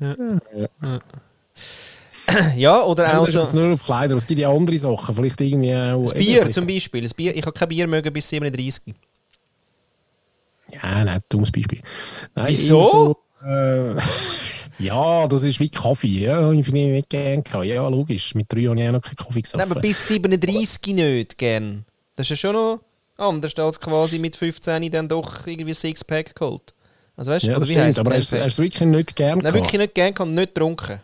[0.00, 0.16] ja.
[2.56, 3.58] ja, oder Ja, auch das ist so.
[3.58, 5.14] nur auf Kleider, es gibt ja andere Sachen.
[5.14, 6.02] Vielleicht irgendwie auch...
[6.04, 7.02] Das Bier zum Beispiel.
[7.02, 8.94] Das Bier, ich habe kein Bier mögen bis 37.
[10.72, 11.80] Ja, nein, dummes Beispiel.
[12.34, 13.16] Nein, Wieso?
[13.42, 13.94] So, äh,
[14.82, 16.20] ja, das ist wie Kaffee.
[16.24, 17.42] Ja, ich finde ich nicht gerne.
[17.42, 17.64] gehabt.
[17.64, 18.34] Ja, logisch.
[18.34, 19.70] Mit drei habe ich auch noch keinen Kaffee Nein, gesoffen.
[19.70, 21.84] aber bis 37 nicht gern.
[22.16, 22.80] Das ist ja schon noch
[23.16, 26.74] anders als quasi mit 15 dann doch irgendwie Sixpack geholt.
[27.16, 27.86] Also weißt du, ja, das wie stimmt.
[27.86, 29.42] heisst Aber er ist, er ist wirklich nicht gerne.
[29.42, 31.00] Nein, wirklich nicht gern, kann nicht getrunken.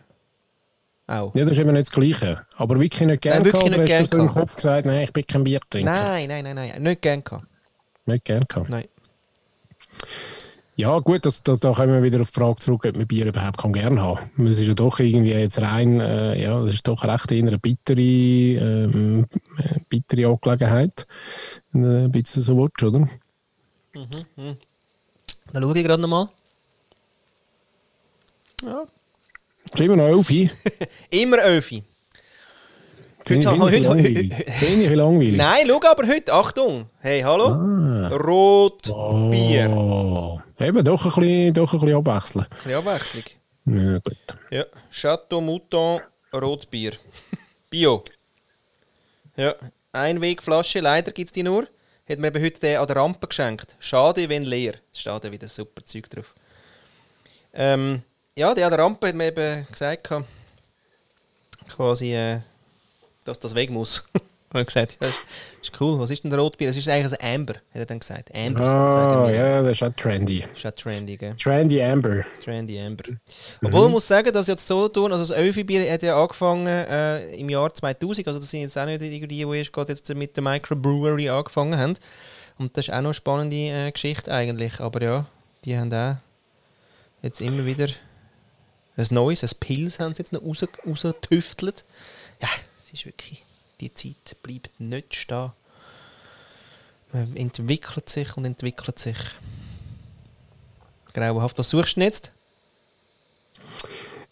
[1.07, 1.33] Auch.
[1.33, 2.45] Ja, das ist eben nicht das Gleiche.
[2.55, 3.45] Aber wirklich nicht gerne.
[3.45, 4.41] wirklich gehabt, oder nicht hast du gern so im.
[4.41, 5.91] Kopf gesagt, nein, ich bin kein Biertrinker.
[5.91, 6.83] Nein, nein, nein, nein.
[6.83, 7.45] Nicht gern gehabt.
[8.05, 8.45] Nicht gerne.
[8.45, 8.69] gehabt.
[8.69, 8.85] Nein.
[10.79, 13.25] Ja, gut, das, das, da kommen wir wieder auf die Frage zurück, ob man Bier
[13.25, 14.47] überhaupt kann gerne haben kann.
[14.47, 17.59] Es ist ja doch irgendwie jetzt rein, äh, ja, das ist doch recht eher eine
[17.59, 19.25] bittere, ähm,
[19.57, 21.05] äh, bittere Angelegenheit.
[21.73, 23.09] Ein bisschen so willst, oder?
[25.51, 26.29] Dann schaue ich gerade nochmal.
[28.63, 28.85] Ja.
[29.83, 30.49] Immer noch Elfi.
[31.09, 31.83] Immer Öfi.
[33.29, 34.33] Heute- ich, heute- langweilig.
[34.59, 35.37] Finde ich langweilig.
[35.37, 36.33] Nein, schau aber heute.
[36.33, 36.85] Achtung.
[36.99, 37.45] Hey, hallo.
[37.47, 38.07] Ah.
[38.15, 40.39] Rot Oh.
[40.59, 42.45] Eben, doch ein bisschen, doch ein bisschen abwechseln.
[42.65, 43.23] Eine Abwechslung.
[43.65, 44.17] Ja, gut.
[44.51, 44.65] Ja.
[44.91, 46.01] Chateau Mouton
[46.33, 46.93] Rotbier.
[47.69, 48.03] Bio.
[49.37, 49.55] Ja.
[49.91, 51.67] Einwegflasche, leider gibt es die nur.
[52.09, 53.75] Hat mir eben heute den an der Rampe geschenkt.
[53.79, 54.73] Schade, wenn leer.
[54.91, 56.33] Steht da wieder super Zeug drauf.
[57.53, 58.01] Ähm,
[58.35, 60.09] ja, der an der Rampe hat mir eben gesagt,
[61.67, 62.39] quasi, äh,
[63.25, 64.03] dass das weg muss.
[64.51, 66.69] Er hat gesagt, ja, ist cool, was ist denn der Rotbier?
[66.69, 68.33] Es ist eigentlich ein Amber, hat er dann gesagt.
[68.33, 69.35] Amber, Ah, wir.
[69.35, 70.43] ja, das ist auch trendy.
[70.55, 71.35] Ist auch trendy, gell?
[71.35, 72.23] Trendy Amber.
[72.43, 73.03] Trendy Amber.
[73.63, 77.29] Obwohl man muss sagen, dass jetzt so tun, also das Öfi-Bier hat ja angefangen äh,
[77.35, 80.35] im Jahr 2000, also das sind jetzt auch nicht die, die erst gerade jetzt mit
[80.35, 81.93] der Microbrewery angefangen haben.
[82.57, 84.79] Und das ist auch noch eine spannende äh, Geschichte eigentlich.
[84.79, 85.25] Aber ja,
[85.63, 86.15] die haben auch
[87.21, 87.85] jetzt immer wieder
[88.97, 91.85] ein neues, ein Pilz haben sie jetzt noch raus, rausgetüftelt.
[92.41, 92.47] Ja,
[92.89, 93.43] es ist wirklich,
[93.81, 95.51] die Zeit bleibt nicht stehen.
[97.13, 99.17] Man entwickelt sich und entwickelt sich.
[101.13, 101.57] Grauenhaft.
[101.59, 102.31] Was suchst du jetzt?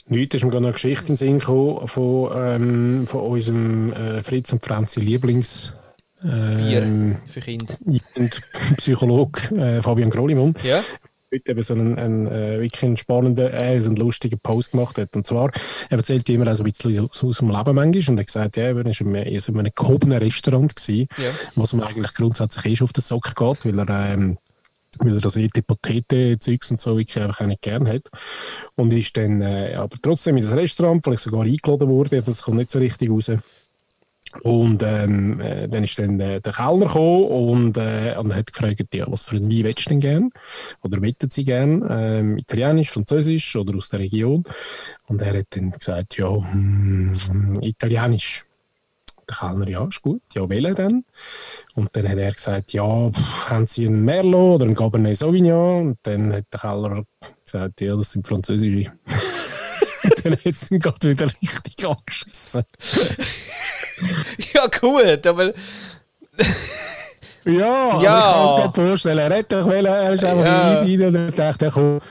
[0.09, 4.23] Heute ist mir gerade eine Geschichte in den Sinn gekommen von, ähm, von unserem äh,
[4.23, 5.73] Fritz und Franzi Lieblings
[6.23, 7.77] ähm, Für Kinder.
[8.15, 8.41] und
[8.77, 10.55] Psychologe äh, Fabian Grolimann.
[10.63, 10.81] Ja?
[11.33, 15.15] Heute eben so einen, einen äh, wirklich einen spannenden, äh, einen lustigen Post gemacht hat.
[15.15, 15.51] Und zwar,
[15.89, 18.25] er erzählt immer auch so ein bisschen aus, aus dem Leben manchmal und er hat
[18.27, 21.29] gesagt, ja, er war in einem, in einem gehobenen Restaurant gewesen, Ja.
[21.55, 24.37] was ihm eigentlich grundsätzlich ist auf den Sack geht, weil er, ähm,
[24.99, 28.03] weil er das Etepotete-Zeugs und so wirklich einfach auch nicht gern hat.
[28.75, 32.57] Und ist dann äh, aber trotzdem in das Restaurant, vielleicht sogar eingeladen wurde, das kommt
[32.57, 33.31] nicht so richtig raus.
[34.43, 38.93] Und ähm, äh, dann ist dann äh, der Kellner gekommen und, äh, und hat gefragt,
[38.93, 40.29] ja, was für einen Wein willst du denn gern?
[40.83, 41.85] Oder wettet sie gern?
[41.89, 44.43] Ähm, Italienisch, Französisch oder aus der Region?
[45.07, 47.13] Und er hat dann gesagt, ja, hm,
[47.61, 48.43] Italienisch.
[49.29, 51.03] Der Kellner, ja, ist gut, ja, wählen dann.
[51.75, 55.87] Und dann hat er gesagt, ja, pff, haben Sie einen Merlot oder einen Cabernet Sauvignon?
[55.87, 57.03] Und dann hat der Kellner
[57.43, 58.91] gesagt, ja, das sind französische.
[60.23, 62.63] Dann hat es ihm gerade wieder richtig angeschissen.
[64.57, 65.53] Ja, gut, aber
[67.45, 68.19] Ja, Ja.
[68.19, 69.17] aber ich kann es gerade vorstellen.
[69.19, 70.73] Er hätte doch wollen, er ist einfach Ja.
[70.73, 70.79] ja.
[70.79, 72.01] rein und dachte, komm,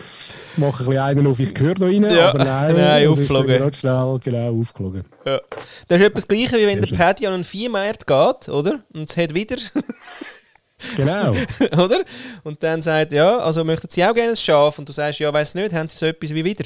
[0.57, 2.03] mach ein bisschen einen auf, ich gehöre da rein.
[2.05, 2.29] Ja.
[2.31, 3.75] Aber nein, Nein, aufgeflogen.
[3.75, 5.05] schnell genau aufgeflogen.
[5.27, 5.41] ja.
[5.89, 6.97] das ist etwas Gleiches, wie wenn der.
[6.97, 8.81] Paddy an einen Viehmarkt geht, oder?
[8.95, 9.57] Und es hat wieder,
[10.97, 11.33] Genau.
[11.85, 12.01] oder?
[12.45, 14.79] Und dann sagt, ja, also möchten Sie auch gerne ein Schaf?
[14.79, 16.65] Und du sagst, ja, weiß nicht, haben Sie so etwas wie wieder?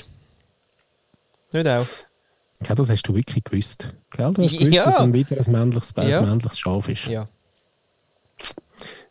[1.53, 1.87] Nicht auch?
[2.66, 3.94] Ja, das hast du wirklich gewusst.
[4.11, 4.33] Gell?
[4.33, 4.59] Du hast Ja.
[4.59, 6.20] gewusst, dass ein ein männliches, ein Ja.
[6.23, 7.07] männliches Schaf ist.
[7.07, 7.29] Ja.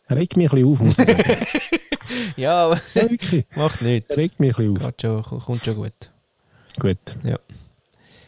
[0.08, 0.16] Ja.
[0.16, 1.24] regt mich ein bisschen auf, muss ich sagen.
[2.36, 3.04] Ja, aber ja,
[3.54, 4.16] macht nichts.
[4.16, 4.94] Regt mich ein bisschen auf.
[5.00, 6.10] Schon, kommt schon gut.
[6.78, 6.98] Gut.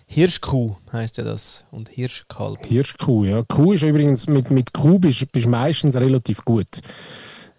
[0.07, 1.65] Hirschkuh heisst ja das.
[1.71, 2.65] Und Hirschkalb.
[2.67, 3.43] Hirschkuh, ja.
[3.43, 6.81] Kuh ist übrigens, mit, mit Kuh bist du meistens relativ gut.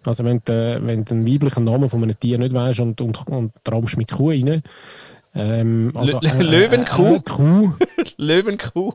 [0.04, 3.26] Also wenn du, wenn du den weiblichen Namen von einem Tier nicht weißt und, und,
[3.28, 4.62] und trampst mit Kuh rein.
[5.34, 7.16] Ähm, also, Lö- Löwenkuh?
[7.16, 7.72] Äh, Kuh,
[8.18, 8.92] Löwenkuh.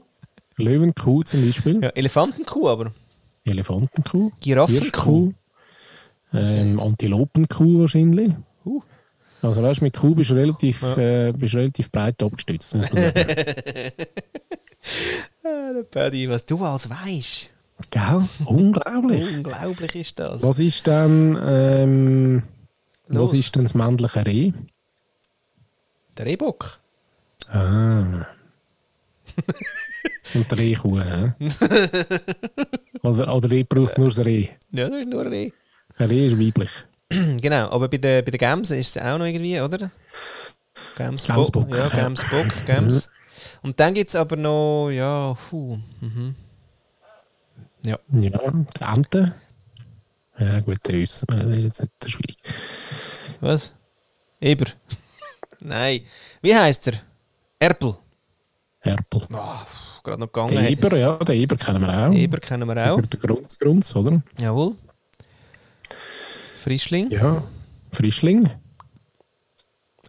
[0.58, 1.82] Löwenkuh zum Beispiel.
[1.84, 2.92] Ja, Elefantenkuh aber.
[3.46, 4.32] Elefantenkuh.
[4.40, 5.34] Giraffenkuh.
[6.34, 8.32] Ähm, Antilopenkuh wahrscheinlich.
[8.66, 8.82] Uh.
[9.42, 11.28] Also weißt du, mit Kuh bist du relativ, Ja.
[11.28, 13.16] äh, bist relativ breit abgestützt, muss man sagen.
[15.44, 17.50] Ah, der Paddy, was du alles weißt.
[17.92, 18.24] Gell?
[18.46, 19.26] Unglaublich.
[19.38, 20.42] Unglaublich ist das.
[20.44, 22.44] Was ist denn, ähm,
[23.08, 24.52] was ist denn das männliche Reh?
[26.20, 26.78] Der Rehbock.
[27.48, 28.28] Ah.
[30.36, 31.34] Und der Rehkuh, hä?
[33.04, 34.50] oder, oder Reh braucht nur das Reh.
[34.72, 35.52] Ja, das ist nur ein Reh.
[35.98, 36.70] Ein Reh ist weiblich.
[37.42, 39.92] Genau, aber bei den, bei den Gams ist es auch noch irgendwie, oder?
[40.98, 41.36] Gamsbock.
[41.36, 41.88] Gamsbock, Ja.
[41.88, 43.10] Gamsbock, Gams.
[43.64, 46.36] Und dann gibt es aber noch, ja, puh, mhm.
[47.86, 49.34] Ja, Ja, die Ente.
[50.38, 52.38] Ja gut, der ist, das ist jetzt nicht so schwierig.
[53.40, 53.72] was?
[54.42, 54.66] Eber.
[55.62, 56.02] Nein.
[56.42, 56.94] Wie heißt er?
[57.60, 57.96] Erpel.
[58.82, 59.22] Erpel.
[59.34, 59.66] Oh,
[60.04, 60.52] Gerade noch gegangen.
[60.52, 62.14] Der Eber, ja, den Eber kennen wir auch.
[62.14, 62.96] Eber kennen wir auch.
[62.96, 64.22] Für den Grunz, Grunz, oder?
[64.40, 64.76] Jawohl.
[66.64, 67.12] Frischling.
[67.12, 67.44] Ja.
[67.92, 68.50] Frischling.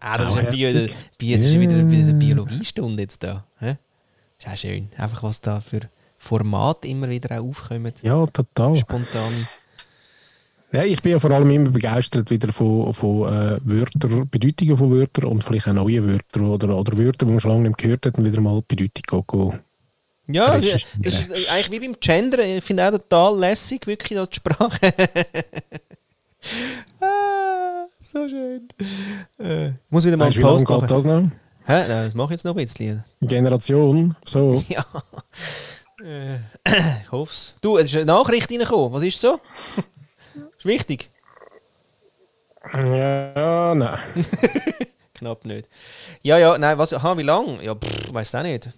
[0.01, 0.89] Ah, das ist, Bio.
[1.19, 3.45] Bio, das ist wieder eine Biologiestunde jetzt da.
[3.61, 4.89] Ist auch schön.
[4.97, 5.81] Einfach was da für
[6.19, 7.93] Formate immer wieder auch aufkommen.
[8.03, 8.77] Ja, total.
[8.77, 9.47] Spontan.
[10.73, 14.91] Ja, ich bin ja vor allem immer begeistert wieder von, von äh, Wörtern, Bedeutungen von
[14.93, 18.07] Wörtern und vielleicht auch neuen Wörtern oder, oder Wörter, die man schon lange nicht gehört
[18.07, 19.55] hat und wieder mal Bedeutung go.
[20.29, 21.33] Ja, das Recherchieren.
[21.33, 22.39] ist eigentlich wie beim Gender.
[22.45, 24.79] Ich finde auch total lässig, wirklich, die Sprache.
[27.01, 28.69] ah, so schön.
[29.41, 30.87] Äh, ich muss wieder mal einen Post machen.
[30.87, 31.23] das noch?
[31.67, 31.89] Hä?
[31.89, 33.05] Nein, das mache ich jetzt noch ein bisschen.
[33.21, 34.63] Generation, so.
[34.69, 34.85] Ja.
[36.03, 36.37] Äh,
[37.03, 37.55] ich hoffe es.
[37.61, 38.93] Du, es ist eine Nachricht reingekommen.
[38.93, 39.39] Was ist so?
[40.61, 41.11] Ist wichtig.
[42.73, 43.99] Ja, nein.
[45.15, 45.69] Knapp nicht.
[46.23, 47.61] Ja, ja, nein, was, aha, wie lang?
[47.63, 48.69] Ja, pff, weiß auch nicht.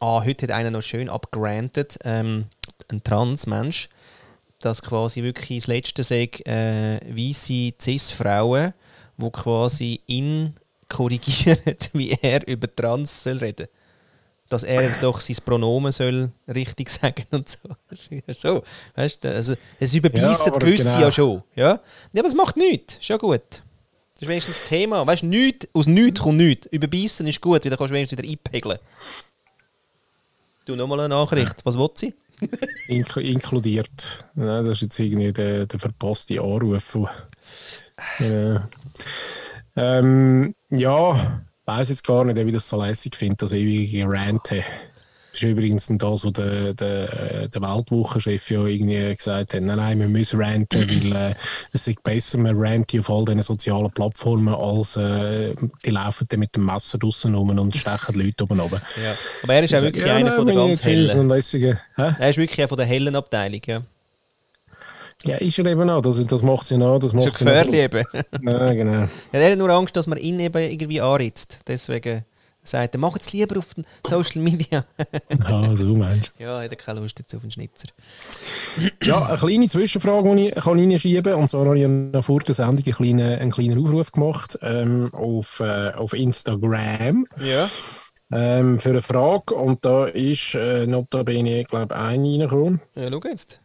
[0.00, 2.46] Ah, heute hat einer noch schön abgrantet, ähm,
[2.90, 3.88] ein Transmensch,
[4.60, 8.72] dass quasi wirklich das Letzte sagt, äh, weisse Cis-Frauen,
[9.16, 10.54] die quasi ihn
[10.88, 13.66] korrigieren, wie er über Trans soll reden
[14.48, 17.58] dass er jetzt doch sein Pronomen soll richtig sagen und so.
[18.26, 18.62] Ist so,
[18.94, 21.00] weißt du, also es überbeissen aber gewisse genau.
[21.00, 21.80] ja schon, ja.
[22.12, 23.62] Ja, aber es macht nichts, schon gut.
[24.14, 25.06] Das ist wenigstens das Thema.
[25.06, 26.66] Weißt du, nichts, aus nichts kommt nichts.
[26.66, 28.78] Überbeissen ist gut, weil dann kannst du wenigstens wieder einpegeln.
[30.66, 31.56] Du, nochmal eine Nachricht.
[31.64, 32.14] Was will sie?
[32.88, 34.24] Ink inkludiert.
[34.36, 36.96] Ja, das ist jetzt irgendwie der, der verpasste Anruf.
[38.18, 38.60] Genau.
[39.76, 44.62] Ähm, ja, weiß jetzt gar nicht, ob ich das so lässig finde, das ewige Ranten.
[45.32, 49.62] Das ist übrigens das, was der, der, der Weltwochenchef ja irgendwie gesagt hat.
[49.62, 51.34] Nein, nein, wir müssen ranten, weil äh,
[51.72, 55.52] es ist besser, man rantet auf all diesen sozialen Plattformen, als äh,
[55.84, 58.80] die laufen dann mit dem Messer draussen rum und stechen die Leute oben runter.
[59.02, 59.12] Ja.
[59.42, 61.28] Aber er ist auch wirklich Ja, einer nein, von der ganz hellen.
[61.28, 63.82] Er ist wirklich einer von der hellen Abteilung, ja.
[65.24, 66.02] Ja, ist er eben auch.
[66.02, 66.98] Das, das macht sie noch.
[66.98, 68.04] Das Ist ja gefährlich eben.
[68.42, 68.92] Ja, genau.
[68.92, 71.58] Ja, er hat nur Angst, dass man ihn eben irgendwie anritzt.
[71.66, 72.24] Deswegen
[72.66, 74.84] sagt er, mach es lieber auf den Social Media.
[75.44, 77.88] Ah, so meinst ja, hat er keine Lust jetzt auf den Schnitzer.
[78.76, 78.90] du.
[79.06, 81.42] Ja, eine kleine Zwischenfrage, die ich kann reinschieben kann.
[81.42, 85.12] Und zwar habe ich noch vor der Sendung einen kleinen, einen kleinen Aufruf gemacht ähm,
[85.12, 87.68] auf, äh, auf Instagram Ja.
[88.32, 89.54] ähm, für eine Frage.
[89.54, 92.80] Und da ist äh, notabene, glaube ich, eine reingekommen.
[92.94, 93.60] Ja, schau jetzt.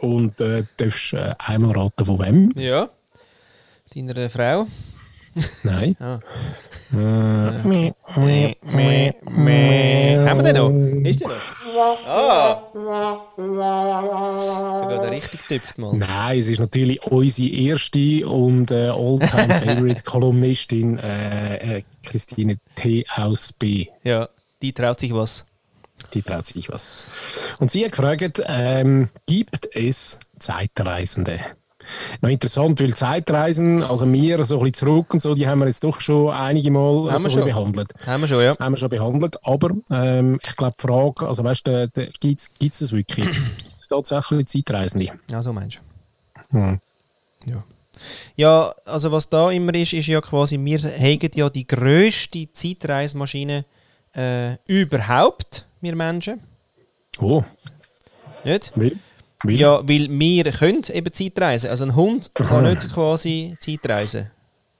[0.00, 2.52] Und äh, du darfst äh, einmal raten, von wem?
[2.56, 2.88] Ja.
[3.94, 4.66] Deiner äh, Frau.
[5.62, 5.96] Nein.
[6.00, 6.18] Ah.
[6.92, 8.56] Äh, Meh, meh,
[9.22, 10.18] meh.
[10.28, 10.70] Haben wir den noch?
[11.08, 11.36] Ist der noch?
[12.06, 12.62] Ah!
[13.36, 15.94] Sogar der richtig tüpft mal.
[15.94, 23.04] Nein, es ist natürlich unsere erste und äh, All-Time-Favorite-Kolumnistin äh, äh, Christine T.
[23.14, 23.86] aus B.
[24.02, 24.28] Ja,
[24.62, 25.44] die traut sich was.
[26.14, 27.04] Die traut sich was.
[27.58, 31.40] Und sie hat gefragt, ähm, gibt es Zeitreisende?
[32.20, 35.66] Noch interessant, weil Zeitreisen, also wir so ein bisschen zurück und so, die haben wir
[35.66, 37.44] jetzt doch schon einige Mal Haben so schon.
[37.44, 37.92] behandelt.
[38.06, 38.56] Haben wir schon, ja.
[38.58, 42.78] Haben wir schon behandelt, aber ähm, ich glaube, die Frage, also weißt du, gibt es
[42.78, 43.26] das wirklich?
[43.80, 45.10] Ist tatsächlich Zeitreisende?
[45.30, 45.80] Ja, so meinst
[46.50, 46.58] du.
[46.58, 46.80] Hm.
[47.46, 47.64] Ja.
[48.36, 53.64] Ja, also was da immer ist, ist ja quasi, wir haben ja die grösste Zeitreismaschine
[54.14, 56.40] äh, überhaupt, wir Menschen.
[57.18, 57.42] Oh,
[58.44, 58.72] Nicht?
[58.76, 58.96] wie?
[59.42, 59.54] Weil?
[59.54, 61.70] Ja, weil wir können eben Zeitreisen.
[61.70, 64.30] Also ein Hund kann nicht quasi Zeitreisen.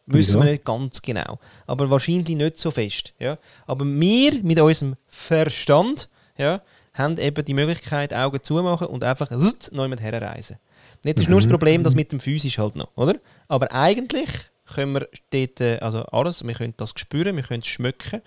[0.06, 0.38] Wissen Wieso?
[0.40, 1.38] wir nicht ganz genau.
[1.66, 3.14] Aber wahrscheinlich nicht so fest.
[3.18, 3.38] Ja?
[3.66, 6.60] Aber wir mit unserem Verstand ja,
[6.94, 9.30] haben eben die Möglichkeit, Augen zumachen und einfach
[9.70, 10.56] neu mit herreisen.
[11.04, 13.14] Jetzt ist nur das Problem, das mit dem Physisch halt noch, oder?
[13.48, 14.28] Aber eigentlich
[14.66, 18.20] können wir dort, äh, also alles, wir können das spüren, wir können es schmecken,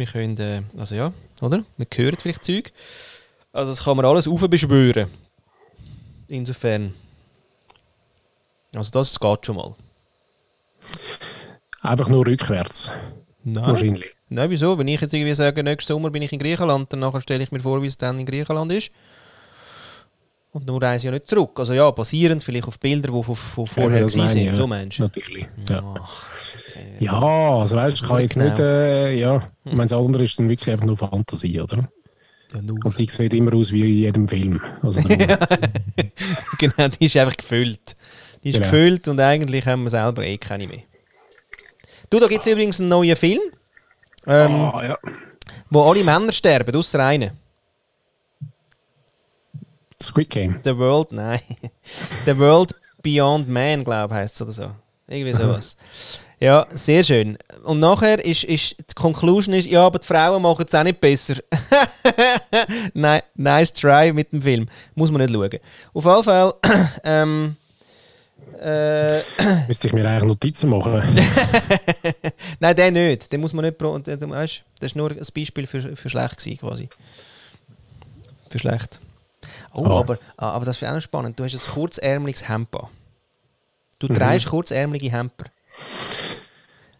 [0.00, 1.64] wir können, äh, also ja, oder?
[1.76, 2.72] Wir hören vielleicht Zeug.
[3.52, 5.08] Also das kann man alles aufbeschwören.
[6.26, 6.94] Insofern.
[8.74, 9.74] Also das geht schon mal.
[11.82, 12.92] Einfach nur rückwärts.
[13.42, 13.64] Nein.
[13.64, 14.16] Wahrscheinlich.
[14.28, 14.78] Nein, wieso?
[14.78, 17.50] Wenn ich jetzt irgendwie sage, nächsten Sommer bin ich in Griechenland, dann nachher stelle ich
[17.50, 18.92] mir vor, wie es dann in Griechenland ist.
[20.52, 21.58] Und dann reise ich ja nicht zurück.
[21.58, 24.36] Also ja, basierend vielleicht auf Bilder, die von, von vorher ich, sind.
[24.36, 24.54] ja.
[24.54, 24.74] So du?
[24.74, 25.46] Natürlich.
[25.68, 25.94] Ja.
[26.00, 26.34] Ach.
[26.98, 28.46] Ja, also weißt du, ich kann jetzt genau.
[28.46, 31.88] nicht, äh, ja, ich meine, das andere ist dann wirklich einfach nur Fantasie, oder?
[32.54, 32.78] Ja, nur.
[32.84, 34.60] Und die sieht immer aus wie in jedem Film.
[34.82, 35.00] Also,
[36.58, 37.96] genau, die ist einfach gefüllt.
[38.42, 38.66] Die ist Genau.
[38.70, 40.82] gefüllt und eigentlich haben wir selber eh keine mehr.
[42.08, 43.40] Du, da gibt es übrigens einen neuen Film,
[44.26, 44.98] ähm, ah, ja.
[45.70, 47.30] wo alle Männer sterben, außer einen.
[50.02, 50.60] Squid Game.
[50.64, 51.40] The World, nein.
[52.24, 54.70] The World Beyond Man, glaube ich, heißt es oder so.
[55.06, 55.76] Irgendwie sowas.
[56.42, 57.36] Ja, sehr schön.
[57.64, 60.98] Und nachher ist, ist die Conclusion ist, ja, aber die Frauen machen es auch nicht
[61.00, 61.34] besser.
[62.94, 64.68] Nein, nice try mit dem Film.
[64.94, 65.58] Muss man nicht schauen.
[65.92, 66.54] Auf jeden Fall,
[67.04, 67.56] ähm,
[68.58, 69.18] äh,
[69.68, 71.02] Müsste ich mir eigentlich Notizen machen.
[72.60, 73.30] nein, den nicht.
[73.30, 76.08] Den muss man nicht, pro- der, der, weißt, das war nur ein Beispiel für, für
[76.08, 76.88] schlecht gewesen, quasi.
[78.48, 78.98] Für schlecht.
[79.74, 79.98] Oh, Ah.
[80.00, 81.38] aber, ah, aber das ist auch noch spannend.
[81.38, 82.86] Du hast ein kurzärmeliges Hemd an.
[83.98, 85.44] Du trägst kurzärmelige Hemper.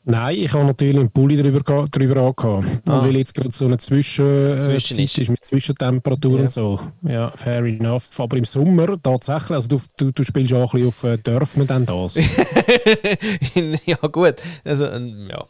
[0.05, 1.61] Nein, ich habe natürlich einen Pulli drüber,
[1.91, 2.89] drüber angehabt.
[2.89, 2.99] Ah.
[3.01, 4.25] Und weil jetzt gerade so eine Zwischen,
[4.59, 5.19] äh, Zwischen Zeit ist.
[5.19, 5.29] ist.
[5.29, 6.45] mit Zwischentemperatur Ja.
[6.45, 6.81] und so.
[7.03, 8.09] Ja, fair enough.
[8.19, 11.57] Aber im Sommer tatsächlich, also du, du, du spielst auch ein bisschen auf, äh, darf
[11.57, 12.15] man denn das?
[13.87, 14.37] ja, gut.
[14.65, 15.45] Also, ähm, ja.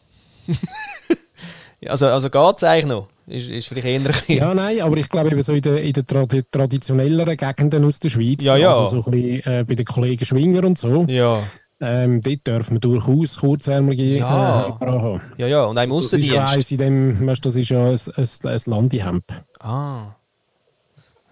[1.89, 3.07] also, also geht es eigentlich noch?
[3.27, 3.87] Ist, ist vielleicht
[4.27, 7.85] eher ja, nein, aber ich glaube eben so in den in der tradi traditionelleren Gegenden
[7.85, 8.75] aus der Schweiz, Ja, ja.
[8.77, 11.41] also so ein bisschen äh, bei den Kollegen Schwinger und so, Ja,
[11.81, 14.67] ähm, dort dürfen wir durchaus kurzärmelige Ja.
[14.79, 15.21] äh, haben.
[15.37, 15.63] ja, ja.
[15.65, 16.71] Und auch im Das ist ja Aussendienst.
[16.71, 19.23] in dem, weißt, das ist ja ein, ein, ein Landihemd.
[19.59, 20.15] Ah,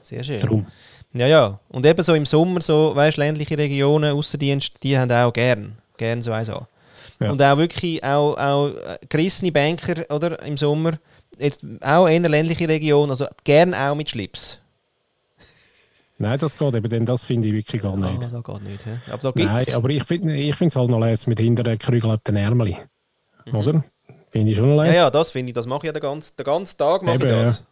[0.01, 0.39] sehr schön.
[0.39, 0.65] Drum.
[1.13, 1.59] Ja, ja.
[1.69, 6.21] Und eben so im Sommer, so, weißt ländliche Regionen, Aussendienst, die haben auch gern, gern
[6.21, 6.65] so eins an.
[7.19, 7.31] Ja.
[7.31, 10.93] Und auch wirklich auch, auch äh, gerissene Banker, oder, im Sommer,
[11.39, 14.59] jetzt auch in einer ländlichen Region, also gern auch mit Schlips.
[16.21, 18.23] Nein, das geht eben, denn das finde ich wirklich gar nicht.
[18.23, 18.97] Ah, das geht nicht, hä?
[19.07, 19.51] Aber da gibt's.
[19.51, 22.75] Nein, aber ich finde ich es halt noch lässig mit hinter gekräugelten Ärmeli.
[23.45, 23.55] Mhm.
[23.55, 23.83] Oder?
[24.29, 25.01] Finde ich schon noch ja, lässig.
[25.01, 27.23] ja, das finde ich, das mache ich ja den ganzen, den ganzen Tag, mache ich
[27.23, 27.65] Eben, das.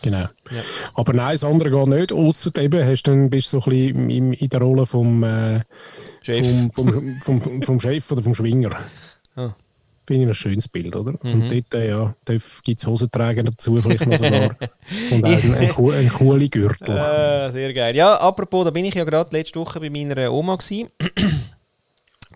[0.00, 0.18] Genau.
[0.18, 0.62] Ja.
[0.94, 2.12] Aber nein, das andere geht nicht.
[2.12, 5.60] Ausser eben, hast du dann, bist du so ein bisschen in der Rolle vom, äh,
[6.22, 6.46] Chef.
[6.72, 8.76] Vom, vom, vom, vom Chef oder vom Schwinger.
[9.34, 9.50] Ah.
[10.06, 11.12] Finde ich ein schönes Bild, oder?
[11.22, 11.32] Mhm.
[11.42, 12.14] Und dort äh, ja,
[12.64, 14.56] gibt es Hosenträger dazu, vielleicht noch sogar.
[15.12, 16.96] Und auch einen, einen, cool- einen coolen Gürtel.
[16.96, 17.94] Äh, sehr geil.
[17.94, 20.88] Ja, apropos, da bin ich ja gerade letzte Woche bei meiner Oma gsi.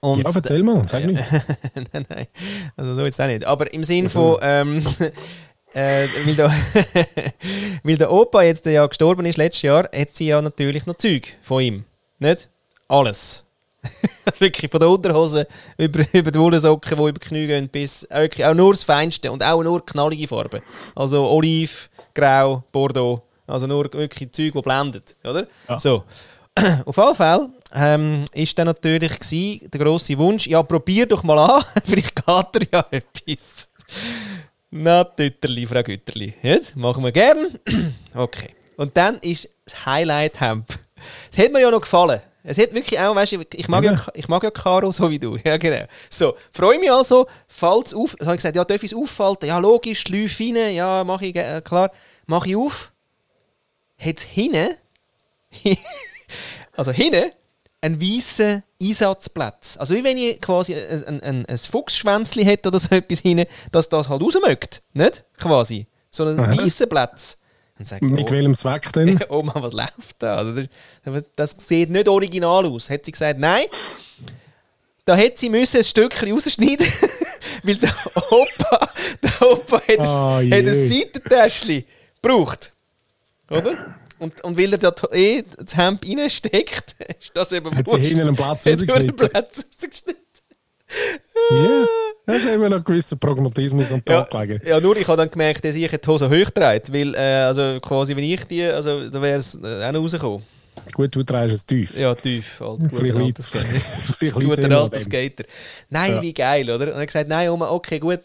[0.00, 1.20] Und ja, erzähl mal, sag nicht.
[1.92, 2.26] nein, nein,
[2.76, 3.44] also so jetzt auch nicht.
[3.44, 4.87] Aber im Sinn von, ähm,
[5.74, 6.52] äh, weil, der,
[7.83, 11.35] weil der Opa jetzt ja gestorben ist letztes Jahr, hat sie ja natürlich noch Zeug
[11.42, 11.85] von ihm.
[12.18, 12.48] Nicht?
[12.88, 13.44] Alles.
[14.38, 15.46] wirklich von der Unterhose
[15.77, 19.31] über, über die Wollsocken, die über die Knie gehen, bis wirklich auch nur das Feinste
[19.31, 20.61] und auch nur knallige Farben.
[20.94, 23.22] Also Oliv, Grau, Bordeaux.
[23.46, 25.16] Also nur wirklich Zeug, die blendet.
[25.25, 25.46] Oder?
[25.68, 25.79] Ja.
[25.79, 26.05] So.
[26.87, 31.38] Auf jeden Fall ähm, ist dann natürlich gsi, der grosse Wunsch, ja, probier doch mal
[31.38, 33.68] an, vielleicht geht er ja etwas.
[34.70, 36.35] Na, Tütterli, Frau Gütterli.
[36.42, 37.46] Jetzt machen wir gern.
[38.14, 38.51] okay.
[38.77, 40.79] Und dann ist das Highlight-Hemd.
[41.31, 42.20] Es hat mir ja noch gefallen.
[42.48, 44.02] Es hat wirklich auch, weißt du, ich mag, ja, Eben.
[44.14, 45.37] ich mag ja Caro so wie du.
[45.44, 45.85] Ja, genau.
[46.09, 48.14] So, freue mich also, fällt es auf.
[48.16, 49.48] Dann habe ich gesagt, ja, darf ich es auffalten?
[49.48, 50.74] Ja, logisch, Läufe rein.
[50.74, 51.90] Ja, mache ich, äh, klar.
[52.26, 52.92] Mache ich auf.
[53.98, 54.68] Hat hinten,
[56.76, 57.32] also hinten,
[57.80, 59.76] einen weißen Einsatzplatz.
[59.78, 63.88] Also wie wenn ich quasi ein, ein, ein, Fuchsschwänzli hätte oder so etwas hinten, dass
[63.88, 64.82] das halt rausmögt.
[64.92, 65.24] Nicht?
[65.38, 65.87] Quasi.
[66.11, 66.56] So einen Aha.
[66.56, 67.38] weißen Platz.
[67.79, 69.18] Dann sage ich, Mit oh, welchem Zweck denn?
[69.29, 70.37] Oma, was läuft da?
[70.37, 70.62] Also
[71.05, 72.89] das, das sieht nicht original aus.
[72.89, 73.64] Hat sie gesagt, nein,
[75.05, 76.87] da hätte sie müssen ein Stückchen rausschneiden
[77.62, 77.95] weil der
[78.31, 78.89] Opa,
[79.22, 80.53] der Opa hat, Ah, ein, je.
[80.53, 81.85] hat ein Seitentäschchen
[82.20, 82.72] gebraucht.
[83.51, 83.95] Oder?
[84.18, 88.22] Und, und weil er da eh das Hemd reinsteckt, ist das eben Hat sie hinten
[88.22, 90.16] einen Platz rausgeschnitten?
[91.51, 91.84] Ja,
[92.26, 94.66] da ist eben noch ein gewisser Pragmatismus am Ja, Tag gelegen.
[94.66, 97.78] ja, nur ich habe dann gemerkt, dass ich die Hose hoch dreht, weil äh, also
[97.80, 100.43] quasi wenn ich die, also da wäre es äh, auch noch rausgekommen.
[100.93, 101.99] Gut, du trägst es tief.
[101.99, 102.61] Ja, tief.
[102.62, 103.22] Alt, Vielleicht guter
[104.78, 105.45] alter Skater.
[105.45, 105.49] Immer.
[105.91, 106.22] Nein, Ja.
[106.22, 106.84] wie geil, oder?
[106.87, 108.20] Und er hat gesagt, nein, Oma, okay, gut,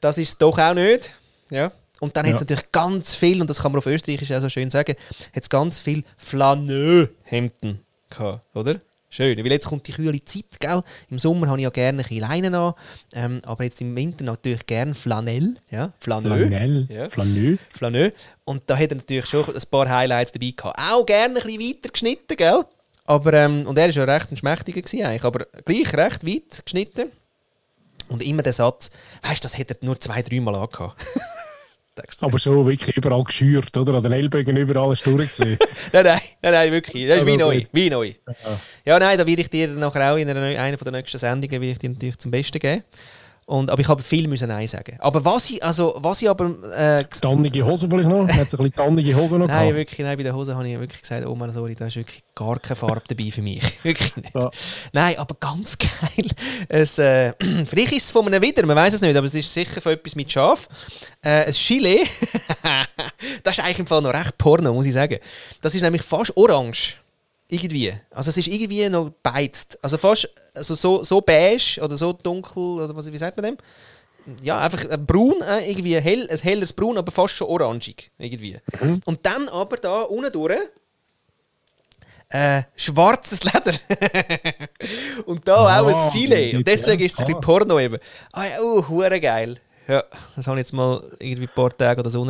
[0.00, 1.14] das ist es doch auch nicht.
[1.50, 1.70] Ja.
[2.00, 2.44] Und dann hat es Ja.
[2.44, 4.96] natürlich ganz viel, und das kann man auf Österreichisch auch so schön sagen,
[5.34, 7.80] hat es ganz viel Flaneux-Hemden
[8.10, 8.80] gehabt, oder?
[9.14, 10.82] Schön, weil jetzt kommt die kühle Zeit, gell?
[11.10, 12.72] Im Sommer habe ich ja gerne ein Leinen an,
[13.12, 15.92] ähm, aber jetzt im Winter natürlich gerne Flanell, ja?
[15.98, 16.38] Flaneux.
[16.38, 16.88] Flanell.
[16.90, 17.10] Ja.
[17.10, 17.58] Flaneux.
[17.76, 18.12] Flaneux.
[18.44, 20.78] Und da hat er natürlich schon ein paar Highlights dabei gehabt.
[20.78, 22.64] Auch gerne ein bisschen weiter geschnitten, gell?
[23.04, 26.64] Aber, ähm, und er war ja recht ein Schmächtiger, gewesen eigentlich, aber gleich recht weit
[26.64, 27.12] geschnitten.
[28.08, 28.90] Und immer der Satz,
[29.20, 30.96] weißt du, das hätte er nur zwei, dreimal angehabt.
[32.20, 33.94] Aber so wirklich überall geschürt, oder?
[33.94, 35.58] An den Ellbogen überall du durchgesehen.
[35.92, 37.06] nein, nein, nein, nein, wirklich.
[37.06, 37.62] Das ist wie das neu.
[37.72, 38.12] Wie neu.
[38.84, 41.78] Ja, nein, da werde ich dir nachher auch in einer, einer der nächsten Sendungen ich
[41.78, 42.82] dir natürlich zum Besten geben.
[43.44, 44.96] Und, aber ich habe viel müssen Nein sagen.
[45.00, 46.50] Aber was ich, also, was ich aber...
[46.74, 48.28] Äh, Tannige Hose vielleicht noch?
[48.28, 49.76] Hat es ein bisschen tannige Hose noch Nein, gehabt?
[49.76, 52.22] wirklich, nein, bei der Hose habe ich wirklich gesagt, oh Mann, sorry, da ist wirklich
[52.34, 53.62] gar keine Farbe dabei für mich.
[53.82, 54.34] wirklich nicht.
[54.34, 54.50] Ja.
[54.92, 56.26] Nein, aber ganz geil.
[56.68, 57.32] Es, äh,
[57.66, 59.92] vielleicht ist es von einem wieder, man weiß es nicht, aber es ist sicher von
[59.92, 60.68] etwas mit Schaf.
[61.20, 62.04] Äh, ein Chile,
[63.42, 65.18] das ist eigentlich im Fall noch recht Porno, muss ich sagen.
[65.60, 67.01] Das ist nämlich fast orange.
[67.48, 67.92] Irgendwie.
[68.10, 69.78] Also es ist irgendwie noch beizt.
[69.82, 73.56] Also fast also so, so beige oder so dunkel, oder was, wie sagt man dem?
[74.42, 78.10] ja, einfach ein braun, äh, irgendwie hell, ein helles Braun, aber fast schon orangig.
[78.18, 78.58] Irgendwie.
[79.04, 80.58] Und dann aber da unten durch
[82.28, 83.78] äh, schwarzes Leder.
[85.26, 86.54] und da Ah, auch ein Filet.
[86.54, 87.40] Und deswegen ist es ein bisschen ah.
[87.40, 87.98] Porno eben.
[88.32, 89.58] Ah ja, uh, hure geil.
[89.86, 92.26] Ja, das habe ich jetzt mal irgendwie ein paar Tage oder so.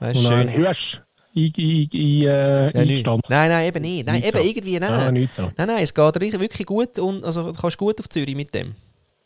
[0.00, 0.52] Weißt schön.
[0.52, 1.00] Hüsch
[1.36, 3.28] äh, eingestanzt.
[3.30, 4.06] Nein, nein, eben nicht.
[4.06, 4.44] Nein, Nicht eben so.
[4.48, 4.90] irgendwie, nein.
[4.92, 5.52] Ah, nicht so.
[5.56, 8.74] Nein, nein, es geht wirklich gut und also, du kannst gut auf Zürich mit dem.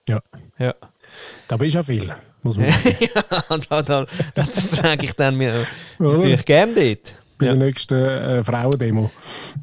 [0.09, 0.21] Ja.
[0.59, 0.75] Ja.
[1.49, 2.97] Da bist du ja viel, muss man sagen.
[3.01, 5.67] ja, da, da, das trage ich dann mir
[5.99, 7.15] natürlich gerne dort.
[7.39, 7.55] Bei Ja.
[7.55, 9.11] der nächsten äh, Frauendemo.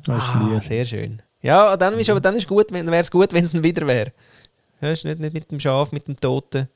[0.07, 1.21] Ah, sehr schön.
[1.41, 4.11] Ja, dann ist aber dann ist gut, wäre es gut, wenn es dann wieder wäre.
[4.81, 6.67] Ja, ist nicht, nicht mit dem Schaf, mit dem Toten.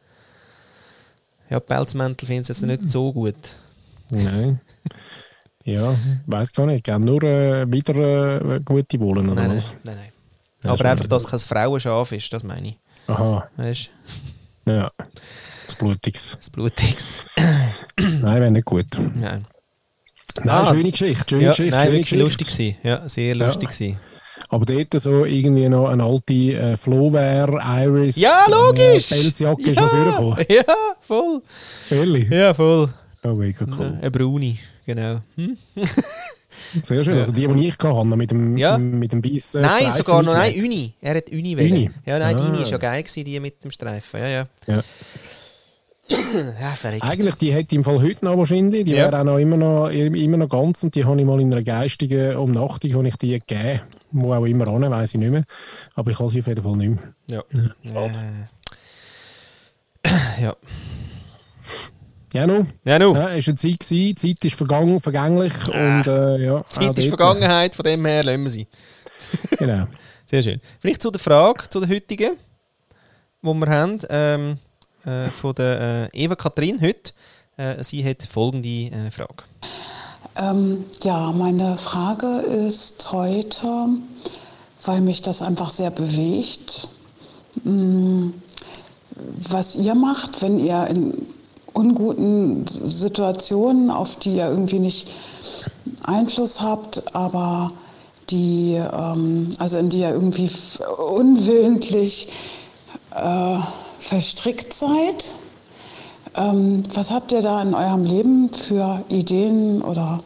[1.49, 3.35] Ja, Pelzmäntel finden sie jetzt nicht so gut.
[4.11, 4.59] Nein.
[5.63, 5.95] Ja,
[6.27, 6.83] weiß gar nicht.
[6.85, 9.71] Gerne nur äh, wieder äh, gute Wohlen oder Nein, nein, was?
[9.83, 9.95] nein.
[9.95, 10.11] nein.
[10.63, 12.77] Ja, aber schon einfach, dass es kein Frauenschaf ist, das meine ich.
[13.07, 13.89] Aha, Weißt
[14.65, 14.91] ja.
[15.65, 16.35] Das Blutiges.
[16.37, 17.25] das Blutiges.
[17.97, 18.87] Nein, wäre nicht gut.
[19.15, 19.45] Nein.
[20.43, 20.67] Nein, Ah.
[20.73, 22.23] schöne Geschichte, schöne Ja, Geschichte, nein, schöne wirklich Geschichte.
[22.23, 22.75] lustig gewesen.
[22.83, 23.99] Ja, sehr lustig gewesen.
[24.49, 27.49] Aber dort so irgendwie noch eine alte äh, Flowwear,
[27.83, 29.11] Iris, Ja, logisch!
[29.11, 30.45] Äh, Pelzjacke ist ja, noch vorgekommen.
[30.49, 30.63] ja,
[31.01, 31.41] voll.
[31.89, 32.29] Ehrlich?
[32.29, 32.89] Ja, voll.
[33.23, 33.97] Oh, mega cool.
[34.01, 35.17] Eine Bruni, genau.
[35.35, 35.57] Hm?
[36.83, 37.17] Sehr schön.
[37.17, 38.77] Also die, die ich hatte, mit dem, Ja.
[38.77, 40.53] mit dem weißen Nein, Streifen sogar noch, nein.
[40.55, 40.93] Uni.
[41.01, 41.57] Er hat Uni Uni?
[41.57, 41.93] wählen.
[42.05, 42.47] Ja, nein, die Ah.
[42.47, 44.19] Uni war ja geil, gewesen, die mit dem Streifen.
[44.19, 44.47] Ja, ja.
[44.67, 44.83] Ja.
[46.11, 46.75] Ja.
[47.01, 48.83] Eigentlich, die hätte ich im Fall heute noch wahrscheinlich.
[48.83, 49.05] Die Ja.
[49.11, 51.63] wäre auch noch immer, noch immer noch ganz und die habe ich mal in einer
[51.63, 53.79] geistigen Umnachtung habe ich die gegeben.
[54.11, 55.45] Wo auch immer an, weiß ich nicht mehr.
[55.95, 57.13] Aber ich habe sie auf jeden Fall nicht mehr.
[57.29, 57.43] Ja.
[57.87, 58.19] schade.
[60.03, 60.09] Äh,
[60.41, 60.41] ja.
[60.41, 60.55] Ja,
[62.47, 62.65] no.
[62.85, 63.13] Ja, nu.
[63.13, 63.89] Ja, es war eine Zeit, gewesen.
[63.89, 65.53] die Zeit ist vergangen, vergänglich.
[65.67, 68.67] Und, äh, ja, Zeit ist dort, Vergangenheit, von dem her lassen wir sie.
[69.57, 69.87] Genau.
[70.29, 70.61] Sehr schön.
[70.79, 72.37] Vielleicht zu der Frage, zu der heutigen,
[73.41, 74.57] die wir haben, ähm,
[75.05, 77.11] äh, von der äh, Eva Kathrin heute.
[77.57, 79.43] Äh, sie hat folgende äh, Frage.
[80.37, 83.89] Ähm, ja, meine Frage ist heute,
[84.85, 86.87] weil mich das einfach sehr bewegt,
[87.65, 88.31] mh,
[89.49, 91.13] was ihr macht, wenn ihr in
[91.73, 95.11] unguten Situationen, auf die ihr irgendwie nicht
[96.03, 97.71] Einfluss habt, aber
[98.29, 100.49] die, ähm, also in die ihr irgendwie
[100.97, 102.29] unwillentlich
[103.15, 103.57] äh,
[103.99, 105.31] verstrickt seid.
[106.35, 110.19] Ähm, was habt ihr da in eurem Leben für Ideen oder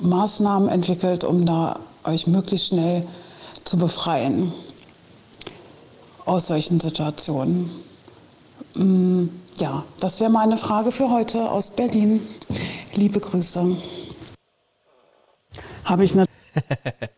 [0.00, 3.06] Maßnahmen entwickelt, um da euch möglichst schnell
[3.64, 4.52] zu befreien
[6.24, 7.70] aus solchen Situationen?
[8.74, 12.26] Mm, ja, das wäre meine Frage für heute aus Berlin.
[12.94, 13.76] Liebe Grüße.
[15.84, 16.24] Habe ich eine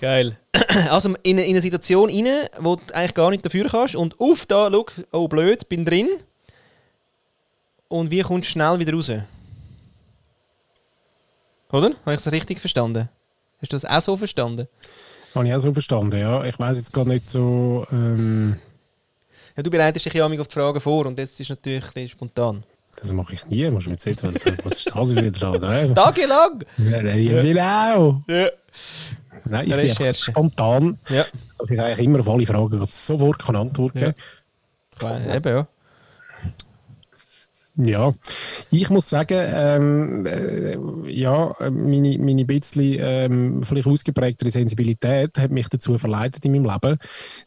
[0.00, 0.36] Geil.
[0.90, 2.26] Also in, eine- in eine Situation rein,
[2.60, 6.08] wo du eigentlich gar nicht dafür kannst und auf da, schau, oh blöd, bin drin.
[7.88, 9.10] Und wie kommst du schnell wieder raus?
[11.72, 11.90] Oder?
[12.04, 13.08] Habe ich das richtig verstanden?
[13.60, 14.68] Hast du das auch so verstanden?
[15.34, 16.44] Habe ich auch so verstanden, ja.
[16.44, 17.86] Ich weiß jetzt gar nicht so.
[17.90, 18.58] Ähm,
[19.56, 22.64] Ja, du bereitest dich ja auf die Fragen vor und jetzt ist natürlich spontan.
[23.00, 23.68] das mache ich nie.
[23.70, 24.18] Musst du mir sagen,
[24.64, 25.82] was ist das wieder da?
[25.84, 26.64] Ja, Tagelang!
[26.78, 27.00] ja,
[27.42, 28.22] genau.
[28.28, 28.48] Ja.
[29.46, 30.30] Nein, ich bin einfach Recherche.
[30.30, 31.24] spontan, Ja,
[31.58, 34.12] dass ich eigentlich immer auf alle Fragen sofort kann antworten Ja.
[34.98, 35.30] kann.
[35.36, 35.66] eben ja.
[37.76, 38.14] Ja,
[38.70, 40.76] Ich muss sagen, ähm, äh,
[41.10, 46.98] ja, meine, meine bisschen ähm, vielleicht ausgeprägtere Sensibilität hat mich dazu verleitet in meinem Leben,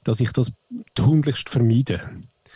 [0.04, 0.52] dass ich das
[0.96, 2.02] tunlichst vermeide.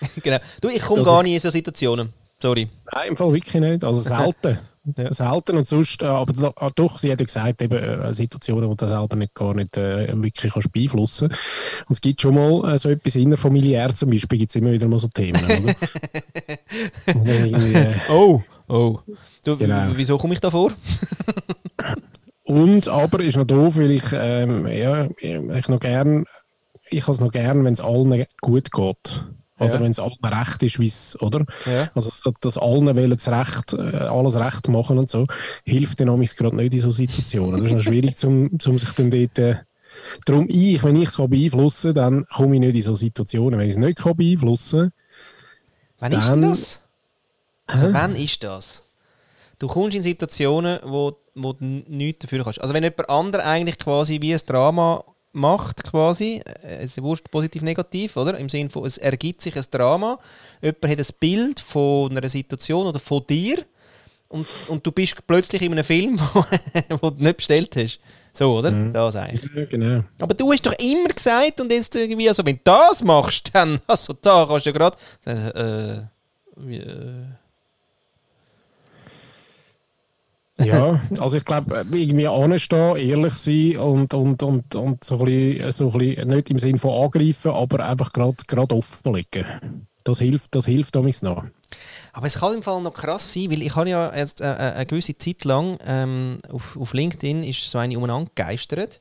[0.23, 0.37] genau.
[0.59, 2.11] Du, ich komme gar nicht in solche Situationen.
[2.41, 2.67] Sorry.
[2.91, 3.83] Nein, im Fall wirklich nicht.
[3.83, 4.59] Also selten.
[4.97, 5.13] Ja.
[5.13, 8.73] Selten und sonst, äh, aber ah, doch, sie hat ja gesagt, eben äh, Situationen, wo
[8.73, 11.85] du selber nicht, gar nicht äh, wirklich kannst beeinflussen kannst.
[11.87, 14.87] Und es gibt schon mal äh, so etwas innerfamiliär zum Beispiel, gibt es immer wieder
[14.87, 15.39] mal so Themen,
[17.05, 18.99] äh, oh, oh.
[19.45, 19.91] Du, genau.
[19.95, 20.73] Wieso komme ich da vor?
[22.43, 26.25] und aber ist noch doof, weil ich, ähm, ja, ich noch gern,
[26.89, 29.25] ich habe es noch gern, wenn es allen gut geht.
[29.61, 29.79] Oder ja.
[29.81, 31.45] wenn es allen recht ist, wie's, oder?
[31.65, 31.91] Ja.
[31.93, 35.27] Also, dass allen wollen das Recht, äh, alles recht machen und so,
[35.63, 37.57] hilft dann gerade nicht in so Situationen.
[37.57, 39.37] Das ist noch schwierig, zum, zum sich dann dort.
[39.37, 39.55] Äh,
[40.25, 43.59] darum, ich, wenn ich es beeinflussen kann, dann komme ich nicht in so Situationen.
[43.59, 44.91] Wenn ich es nicht kann beeinflussen
[45.99, 46.11] kann.
[46.11, 46.81] Wann ist denn das?
[47.67, 47.91] Also, Hä?
[47.93, 48.83] wann ist das?
[49.59, 52.61] Du kommst in Situationen, wo, wo du nichts dafür kannst.
[52.61, 55.03] Also, wenn jemand anderes eigentlich quasi wie ein Drama
[55.33, 56.41] macht, quasi.
[56.61, 58.37] Es ist wurscht positiv, negativ, oder?
[58.37, 60.19] Im Sinne von, es ergibt sich ein Drama.
[60.61, 63.65] Jemand hat ein Bild von einer Situation oder von dir
[64.31, 66.43] und, und du bist plötzlich in einem Film, wo,
[67.01, 67.99] wo du nicht bestellt hast.
[68.33, 68.71] So, oder?
[68.71, 68.93] Mhm.
[68.93, 69.51] Das eigentlich.
[69.53, 70.03] Ja, genau.
[70.19, 73.81] Aber du hast doch immer gesagt und jetzt irgendwie, also wenn du das machst, dann,
[73.87, 76.03] also da kannst du ja gerade, äh, äh,
[80.65, 85.71] Ja, also ich glaube, irgendwie anstehen, ehrlich sein und, und, und, und so, ein bisschen,
[85.71, 89.45] so ein bisschen, nicht im Sinne von angreifen, aber einfach gerade offenlegen.
[90.03, 91.43] Das hilft, das hilft damals noch.
[92.13, 94.73] Aber es kann im Fall noch krass sein, weil ich habe ja jetzt äh, äh,
[94.73, 98.99] eine gewisse Zeit lang ähm, auf, auf LinkedIn ist so eine umeinander gegeistert.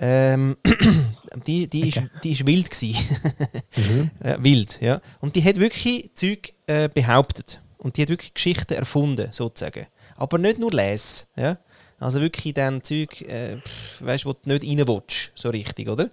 [0.00, 0.56] Ähm,
[1.46, 1.88] die, die, okay.
[1.88, 2.70] ist, die ist wild
[3.76, 4.10] mhm.
[4.20, 5.00] äh, wild, ja.
[5.20, 7.60] Und die hat wirklich Zeug äh, behauptet.
[7.78, 9.86] Und die hat wirklich Geschichten erfunden, sozusagen.
[10.16, 11.26] Aber nicht nur lesen.
[11.36, 11.58] Ja?
[12.02, 13.58] Also wirklich dann Zeug, äh,
[14.00, 15.02] weißt, wo du nicht rein
[15.36, 16.10] so richtig, oder?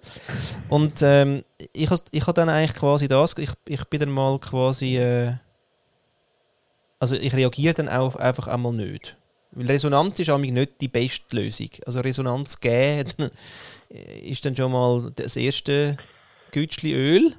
[0.68, 1.42] Und ähm,
[1.72, 5.34] ich habe ich dann eigentlich quasi das, ich, ich bin dann mal quasi, äh,
[7.00, 9.16] also ich reagiere dann auch einfach einmal nicht.
[9.50, 11.70] Weil Resonanz ist eigentlich nicht die beste Lösung.
[11.84, 13.30] Also Resonanz geben
[14.22, 15.96] ist dann schon mal das erste
[16.52, 17.34] Gütschli Öl,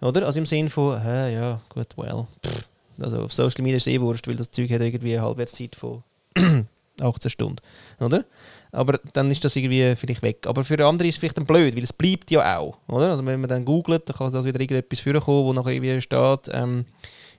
[0.00, 0.26] oder?
[0.26, 2.68] Also im Sinne von, hä, ja, gut, well, pff
[3.00, 5.76] also auf Social Media ist es eh wurscht, weil das Zeug hat irgendwie eine Halbwertszeit
[5.76, 6.02] von
[7.00, 7.56] 18 Stunden.
[8.00, 8.24] Oder?
[8.72, 10.46] Aber dann ist das irgendwie vielleicht weg.
[10.46, 12.78] Aber für andere ist es vielleicht dann blöd, weil es bleibt ja auch.
[12.88, 13.10] Oder?
[13.10, 16.50] Also wenn man dann googelt, dann kann das wieder irgendetwas vorkommen, wo nachher irgendwie steht,
[16.52, 16.86] ähm,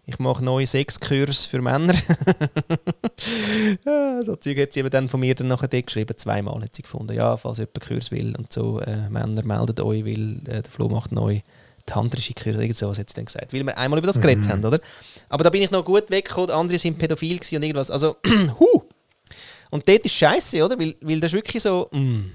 [0.07, 1.95] ich mache neue Sexkurs für Männer.
[3.85, 6.83] ja, so Zeug hat sie eben dann von mir dann nachher geschrieben, zweimal hat sie
[6.83, 7.15] gefunden.
[7.15, 10.89] Ja, falls jemand Kurs will und so, äh, Männer meldet euch, weil äh, der Flo
[10.89, 11.41] macht neu
[11.85, 14.49] tantrische Kurs, irgend sowas sie dann gesagt, weil wir einmal über das geredet mhm.
[14.49, 14.79] haben, oder?
[15.29, 17.91] Aber da bin ich noch gut weggekommen, andere sind pädophil und irgendwas.
[17.91, 18.17] Also,
[18.59, 18.83] hu!
[19.71, 20.79] Und dort ist scheiße, oder?
[20.79, 22.31] Weil, weil das ist wirklich so, mm.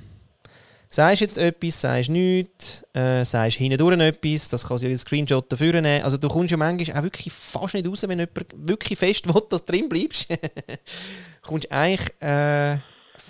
[0.93, 5.81] Sagst jetzt etwas, sagst nichts, äh, sagst hindurch etwas, das kann sich ein Screenshot dafür
[5.81, 6.03] nehmen.
[6.03, 9.41] Also du kommst ja manchmal auch wirklich fast nicht raus, wenn jemand wirklich fest will,
[9.49, 10.27] dass du drin bleibst.
[11.43, 12.11] kommst eigentlich...
[12.21, 12.79] Äh,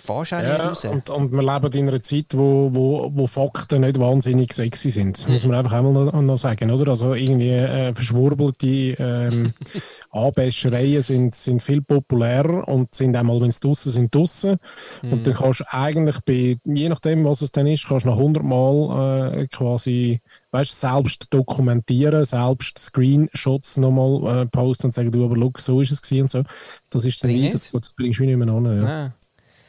[0.01, 0.85] fährst auch ja, nicht raus.
[0.85, 5.17] Und, und wir leben in einer Zeit, wo, wo, wo Fakten nicht wahnsinnig sexy sind.
[5.17, 6.91] Das muss man einfach einmal noch, noch sagen, oder?
[6.91, 9.53] Also irgendwie äh, verschwurbelte ähm,
[10.11, 14.57] Anbäschereien sind, sind viel populärer und sind einmal, wenn sie draussen sind, draussen.
[15.01, 15.13] Mhm.
[15.13, 18.17] Und dann kannst du eigentlich bei, je nachdem, was es dann ist, kannst du noch
[18.17, 20.21] hundertmal äh, quasi
[20.51, 25.91] weißt, selbst dokumentieren, selbst Screenshots nochmal äh, posten und sagen, du, aber look, so ist
[25.91, 26.43] es und so.
[26.89, 28.77] Das ist dann nie, das, das bringst du nicht mehr an.
[28.77, 28.85] Ja.
[28.85, 29.13] Ah.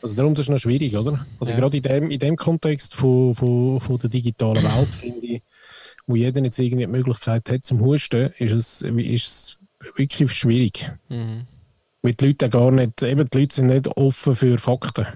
[0.03, 1.25] Also darum ist es noch schwierig, oder?
[1.39, 1.59] Also ja.
[1.59, 5.43] gerade in dem, in dem Kontext von, von, von der digitalen Welt, finde ich,
[6.07, 9.59] wo jeder jetzt irgendwie die Möglichkeit hat zum Husten, ist es, ist es
[9.97, 10.91] wirklich schwierig.
[11.09, 11.47] Mhm.
[12.03, 15.07] Weil die Leute gar nicht, eben die Leute sind nicht offen für Fakten.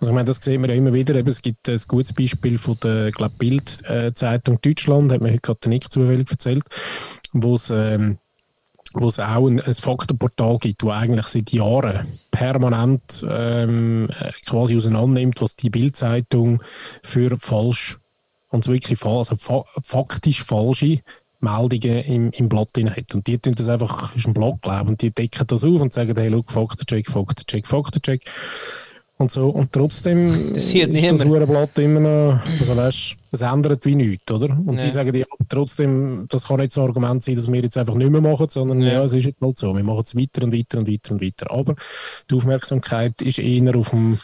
[0.00, 1.14] Also ich meine, das sehen wir ja immer wieder.
[1.14, 5.60] Eben, es gibt ein gutes Beispiel von der glaub, Bild-Zeitung Deutschland, hat mir heute gerade
[5.60, 6.64] der Nick zufällig erzählt,
[7.32, 8.18] wo es ähm,
[8.94, 14.08] wo es auch ein, ein Faktenportal gibt, wo eigentlich seit Jahren permanent ähm,
[14.46, 16.62] quasi auseinandernimmt, was die Bildzeitung
[17.02, 17.98] für falsch
[18.50, 21.00] und wirklich falsch, also fa faktisch falsche
[21.40, 23.14] Meldungen im, im Blatt hat.
[23.14, 25.92] Und die tun das einfach, ist ein Blog, glaube und die decken das auf und
[25.92, 28.24] sagen, hey, look, Faktencheck, Faktencheck, Faktencheck
[29.18, 29.48] und so.
[29.48, 31.20] Und trotzdem das ist niemand.
[31.20, 34.50] das Uhrenblatt immer noch, also weißt, es ändert wie nichts, oder?
[34.66, 34.80] Und ja.
[34.80, 37.94] sie sagen, ja, trotzdem, das kann nicht so ein Argument sein, dass wir jetzt einfach
[37.94, 40.44] nicht mehr machen, sondern ja, ja es ist jetzt mal so, wir machen es weiter
[40.44, 41.50] und weiter und weiter und weiter.
[41.50, 41.74] Aber
[42.30, 44.18] die Aufmerksamkeit ist eher auf, dem,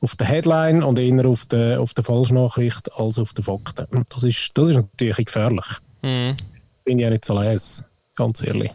[0.00, 3.86] auf der Headline und eher auf der, auf der Falschnachricht als auf den Fakten.
[3.90, 5.66] Und das ist, das ist natürlich gefährlich.
[6.02, 6.36] Mhm.
[6.84, 7.82] Bin ich ja nicht so les,
[8.16, 8.72] ganz ehrlich.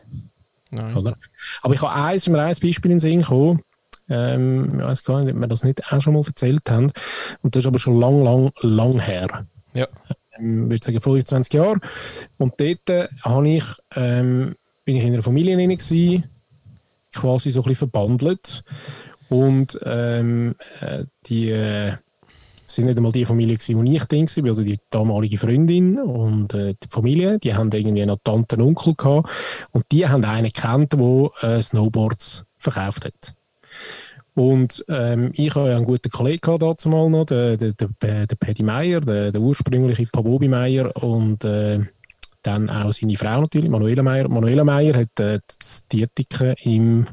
[0.72, 1.18] Oder?
[1.62, 3.62] Aber ich habe eins, mir ein Beispiel in den Sinn gekommen,
[4.10, 6.92] ähm, ich weiß gar nicht, ob wir das nicht auch schon mal erzählt haben.
[7.42, 9.46] Und das ist aber schon lang, lang, lang her.
[9.74, 9.88] Ja.
[10.38, 11.80] Ähm, ich würde sagen 25 Jahre.
[12.38, 14.56] Und dort äh, habe ich, ähm,
[14.86, 16.24] bin ich in einer Familie gewesen,
[17.14, 18.64] quasi so ein bisschen verbandelt.
[19.30, 21.94] Und ähm, äh, die äh,
[22.66, 26.54] sind nicht einmal die Familie gewesen, wo ich drin war, also die damalige Freundin und
[26.54, 29.30] äh, die Familie, die haben irgendwie noch Tante und Onkel gehabt.
[29.72, 33.37] Und die haben einen kennt, der äh, Snowboards verkauft hat.
[34.38, 39.02] Und ähm, ich habe einen guten Kollegen mal noch, den, den, den, den Paddy Meyer,
[39.02, 41.80] den, den ursprünglichen Pabobi Meyer und äh,
[42.44, 44.30] dann auch seine Frau natürlich, Manuela Meyer.
[44.30, 47.08] Manuela Meyer hat äh, das Diätiken im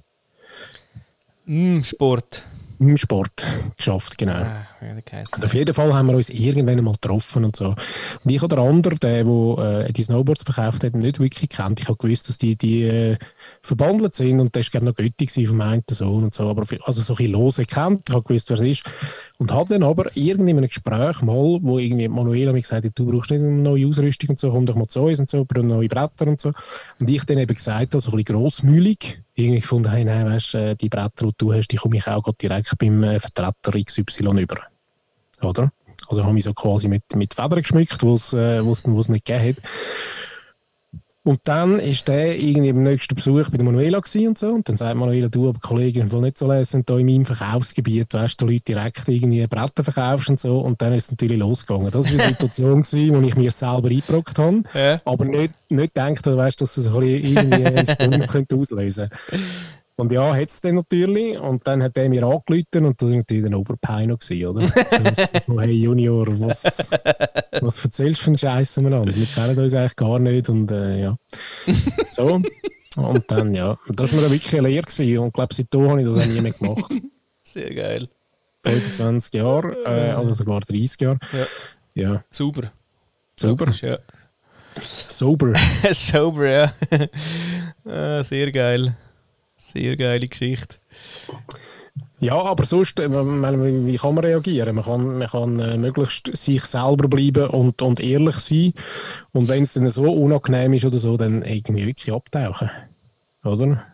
[1.46, 2.44] mm, Sport
[2.78, 3.46] im Sport
[3.78, 4.34] geschafft, genau.
[4.34, 4.66] Ah,
[5.36, 7.74] und auf jeden Fall haben wir uns irgendwann einmal getroffen und so.
[8.24, 11.80] Und ich oder der andere, der, der äh, die Snowboards verkauft hat, nicht wirklich kennt.
[11.80, 13.16] Ich habe gewusst, dass die, die äh,
[13.62, 16.48] verbandelt sind und das war noch Götti vom einen Sohn und so.
[16.48, 18.08] Aber also so ein lose kennt.
[18.08, 18.82] Ich habe gewusst, wer es ist.
[19.38, 22.92] Und hat dann aber irgendwie in einem Gespräch mal, wo irgendwie Manuela mir gesagt hat,
[22.94, 25.44] du brauchst nicht eine neue Ausrüstung und so, komm doch mal zu uns und so,
[25.44, 26.52] brauchst neue Bretter und so.
[27.00, 30.54] Und ich dann eben gesagt habe, so ein bisschen grossmühlig, irgendwie gefunden, hey, nein, weißt,
[30.54, 34.40] äh, die Bretter, die du hast, die komme ich auch direkt beim äh, Vertreter XY
[34.40, 34.73] über.
[35.44, 35.72] Oder?
[36.08, 39.56] Also habe ich so quasi mit, mit Federn geschmückt, wo es äh, nicht gegeben hat.
[41.26, 44.48] Und dann ist der irgendwie im nächsten Besuch bei der Manuela und so.
[44.48, 47.24] Und dann sagt Manuela, du, aber Kollegen, will nicht so lesen, wenn du in meinem
[47.24, 50.58] Verkaufsgebiet, weißt du, Leute direkt irgendwie Bretter verkaufst und so.
[50.58, 51.90] Und dann ist es natürlich losgegangen.
[51.90, 54.60] Das war eine Situation, gewesen, wo ich mir selber eingebrockt habe.
[54.74, 55.00] Ja.
[55.06, 59.44] Aber nicht, nicht gedacht, weißt, dass es ein bisschen irgendwie eine Stunde könnte auslösen könnte.
[59.96, 61.38] Und ja, hat es dann natürlich.
[61.38, 64.68] Und dann hat er mir angerufen und das war natürlich ein Oberpeino, oder?
[65.46, 66.90] so, hey Junior, was,
[67.60, 69.14] was erzählst du für einen Scheiß umeinander?
[69.14, 71.16] Wir kennen uns eigentlich gar nicht und äh, ja.
[72.08, 72.40] So.
[72.96, 75.18] Und dann, ja, das war mir wirklich eine Lehre gewesen.
[75.18, 76.92] und ich glaube, seitdem habe ich das auch nie mehr gemacht.
[77.42, 78.08] Sehr geil.
[78.64, 81.18] 25 Jahre, äh, oder sogar 30 Jahre.
[81.94, 82.02] Ja.
[82.02, 82.24] ja.
[82.30, 82.72] Super.
[83.38, 83.72] Super.
[83.72, 83.98] Ja.
[84.80, 85.52] Sober.
[85.92, 86.72] Sober, ja.
[87.84, 88.96] ah, sehr geil.
[89.64, 90.76] Sehr geile Geschichte.
[92.20, 94.76] Ja, aber sonst, äh, wie kann man reagieren?
[94.76, 98.74] Man kann, man kann äh, möglichst sich selber bleiben und, und ehrlich sein.
[99.32, 102.70] Und wenn es dann so unangenehm ist oder so, dann irgendwie wirklich abtauchen.
[103.42, 103.84] Oder?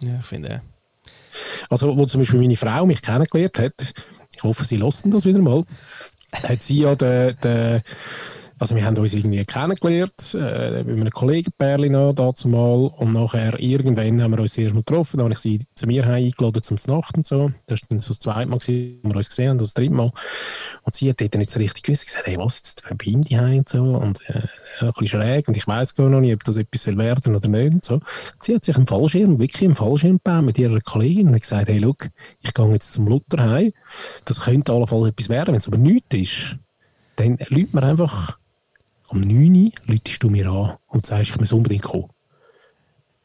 [0.00, 0.62] Ja, ich finde
[1.70, 3.94] Also, wo zum Beispiel meine Frau mich kennengelernt hat,
[4.34, 5.64] ich hoffe, sie lassen das wieder mal,
[6.42, 7.82] hat sie ja den, den
[8.64, 13.60] also wir haben uns irgendwie kennengelernt, äh, mit einem Kollegenpärchen noch dazu mal und nachher
[13.60, 16.78] irgendwann haben wir uns erst mal getroffen, dann habe ich sie zu mir eingeladen zum
[16.86, 17.52] Nacht und so.
[17.66, 19.92] Das war dann so das zweite Mal, gewesen, wo wir uns gesehen haben, das dritte
[19.92, 20.10] Mal.
[20.80, 23.36] Und sie hat dort nicht so richtig gewusst, gesagt, hey, was jetzt bei ihm die
[23.36, 23.82] und so?
[23.82, 24.46] Und äh,
[24.80, 25.46] ein bisschen schräg.
[25.46, 28.00] Und ich weiß gar noch nicht, ob das etwas werden oder nicht und so.
[28.40, 31.76] Sie hat sich einen Fallschirm, wirklich einen Fallschirm gebaut mit ihrer Kollegin und gesagt, hey,
[31.76, 32.08] look,
[32.40, 33.72] ich gehe jetzt zum Luther heim,
[34.24, 36.56] das könnte allenfalls etwas werden, wenn es aber nichts ist,
[37.16, 38.38] dann läutet man einfach
[39.08, 42.10] am 9 Uhr läutest du mir an und sagst, ich muss unbedingt kommen.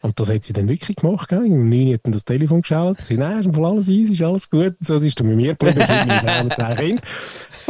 [0.01, 1.27] Und das hat sie dann wirklich gemacht.
[1.27, 1.39] Gell?
[1.39, 3.05] Um 9 Uhr hat dann das Telefon geschaltet.
[3.05, 4.75] Sie nein, ist alles easy, ist alles gut.
[4.79, 7.05] So ist dann mit mir geblieben, mit meiner Frau und zwei Kindern.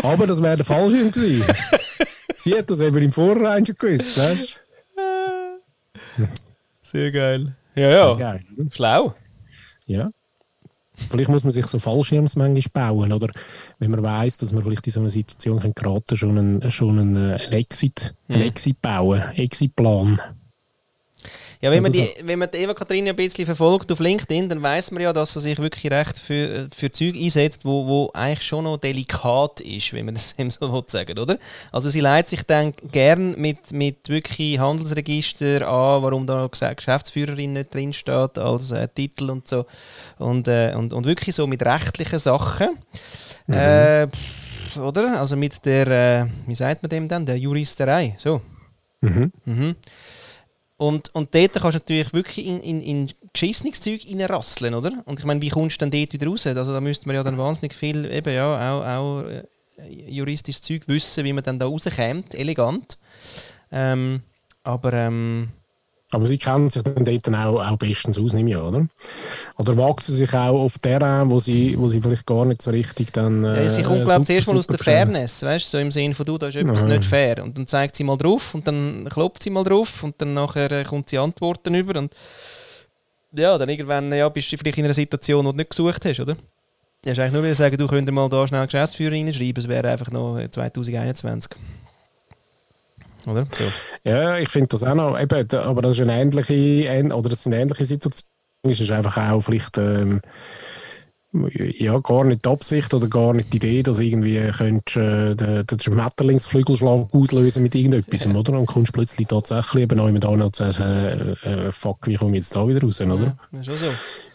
[0.03, 1.45] Aber das wäre der Fallschirm gewesen.
[2.37, 4.17] sie hat das eben im Vorhinein schon gewusst.
[4.17, 4.59] Weißt?
[6.83, 7.55] Sehr geil.
[7.75, 8.13] Ja, ja.
[8.15, 9.15] Geil, Schlau.
[9.85, 10.11] Ja.
[11.09, 12.35] Vielleicht muss man sich so Fallschirms
[12.73, 13.29] bauen, oder
[13.79, 16.99] wenn man weiß, dass man vielleicht in so eine Situation geraten kann, schon einen, schon
[16.99, 18.47] einen, einen Exit, einen mhm.
[18.47, 20.21] Exit bauen, Exitplan.
[21.61, 24.61] Ja, wenn man, die, wenn man die Eva Katharina ein bisschen verfolgt auf LinkedIn, dann
[24.61, 28.43] weiß man ja, dass sie sich wirklich recht für, für Zeug einsetzt, wo, wo eigentlich
[28.43, 31.37] schon noch delikat ist, wenn man das eben so sagen oder?
[31.73, 37.75] Also sie leitet sich dann gern mit, mit wirklich Handelsregister an, warum da Geschäftsführerin nicht
[37.75, 39.65] drin steht als äh, Titel und so.
[40.17, 42.69] Und, äh, und, und wirklich so mit rechtlichen Sachen.
[43.47, 43.53] Mhm.
[43.53, 44.07] Äh,
[44.79, 45.19] oder?
[45.19, 48.15] Also mit der, äh, wie sagt man dem dann, der Juristerei.
[48.17, 48.39] So.
[49.01, 49.33] Mhm.
[49.43, 49.75] Mhm.
[50.79, 55.03] Und, und dort kannst du natürlich wirklich in, in, in geschissenes Zeug reinrasseln, oder?
[55.05, 56.47] Und ich meine, wie kommst du dann dort wieder raus?
[56.47, 59.43] Also da müsste man ja dann wahnsinnig viel, eben ja, auch, auch äh,
[60.07, 62.97] juristisches Zeug wissen, wie man dann da rauskommt, elegant.
[63.73, 64.21] Ähm,
[64.63, 65.49] aber ähm,
[66.11, 68.87] aber sie kennen sich dann dort auch, auch bestens aus, nehme ich oder?
[69.57, 72.61] Oder wagt sie sich auch auf der an, wo sie, wo sie vielleicht gar nicht
[72.61, 73.43] so richtig dann...
[73.43, 75.91] Äh, ja, sie kommt, glaube ich, zuerst mal aus der Fairness, weißt du, so im
[75.91, 76.97] Sinne von, du, da ist etwas Nein.
[76.97, 77.43] nicht fair.
[77.43, 80.71] Und dann zeigt sie mal drauf und dann klopft sie mal drauf und dann nachher
[80.71, 82.15] äh, kommt sie Antworten über und
[83.31, 86.19] ja, dann irgendwann ja, bist du vielleicht in einer Situation, wo du nicht gesucht hast,
[86.19, 86.35] oder?
[87.03, 90.09] Du hast eigentlich nur sagen, du könntest mal da schnell Geschäftsführer reinschreiben, es wäre einfach
[90.09, 91.51] noch 2021.
[93.27, 93.47] Oder?
[93.51, 93.63] So.
[94.03, 97.53] Ja, ich finde das auch noch, eben, aber das ist eine ähnliche, oder das sind
[97.53, 98.29] ähnliche Situationen.
[98.63, 100.21] Es ist einfach auch vielleicht ähm,
[101.31, 105.67] ja, gar nicht die Absicht oder gar nicht die Idee, dass irgendwie könntest, äh, den,
[105.67, 108.33] den Schmetterlingsflügelschlag auslösen mit irgendetwas, ja.
[108.33, 108.53] oder?
[108.53, 112.31] Und kommst plötzlich tatsächlich eben auch mit an und sagst, äh, äh, fuck, wie komme
[112.31, 113.37] ich jetzt da wieder raus, oder?
[113.51, 113.91] Ja, ist auch so.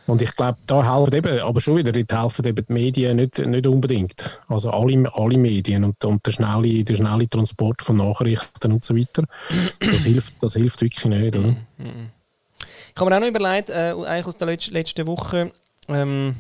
[0.07, 3.39] Und ich glaube, da helfen eben, aber schon wieder, dort helfen eben die Medien nicht,
[3.39, 4.43] nicht unbedingt.
[4.49, 8.95] Also alle, alle Medien und, und der, schnelle, der schnelle Transport von Nachrichten und so
[8.95, 9.25] weiter,
[9.81, 11.57] das hilft, das hilft wirklich nicht, oder?
[11.79, 15.53] Ich habe mir auch noch überlegt, äh, eigentlich aus der letzten Woche,
[15.89, 16.37] ähm,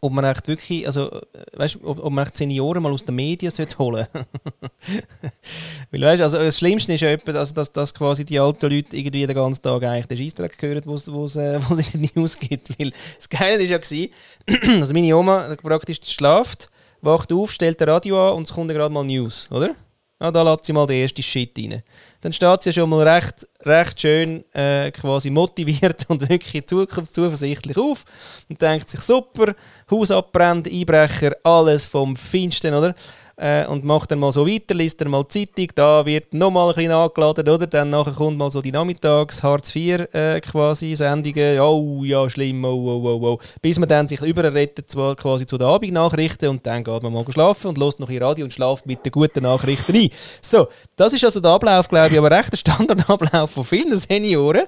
[0.00, 1.20] ob man echt wirklich, also, äh,
[1.54, 4.06] weißt, ob, ob man echt Senioren mal aus den Medien holen
[5.90, 8.96] Weil, weißt, also das Schlimmste ist ja etwa, also, dass, dass quasi die alten Leute
[8.96, 11.60] irgendwie den ganzen Tag eigentlich den Scheissdreck hören, wo es äh,
[11.94, 12.78] in den News gibt.
[12.78, 14.10] Weil das Geile war ja, gewesen,
[14.80, 16.68] also meine Oma praktisch schlaft,
[17.00, 19.74] wacht auf, stellt das Radio an und es kommt gerade mal News, oder?
[20.18, 21.82] Ja, da lässt sie mal den ersten Shit rein.
[22.22, 28.04] Dann steht sie schon mal recht, recht schön äh, quasi motiviert und wirklich zukunftszuversichtlich auf
[28.48, 29.54] und denkt sich, super,
[29.90, 32.94] Haus abbrennt, Einbrecher, alles vom Feinsten, oder?
[33.36, 36.70] Äh, und macht dann mal so weiter, liest dann mal die Zeitung, da wird nochmal
[36.70, 37.66] ein bisschen angeladen, oder?
[37.66, 40.40] Dann nachher kommt mal so die Nachmittags Hartz IV äh,
[41.60, 43.38] oh ja, schlimm, oh, oh, oh, oh.
[43.60, 47.68] Bis man dann sich überrettet quasi zu den Abendnachrichten und dann geht man mal schlafen
[47.68, 50.10] und lässt noch ihr Radio und schlaft mit den guten Nachrichten ein.
[50.40, 54.64] So, das ist also der Ablauf, glaube ich, aber recht der Standardablauf von vielen Senioren.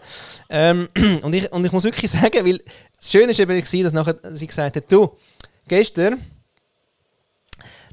[0.51, 0.89] Ähm,
[1.23, 2.61] und, ich, und ich muss wirklich sagen, weil
[2.99, 5.17] das Schöne ist eben, dass nachher sie gesagt hat, du,
[5.67, 6.21] gestern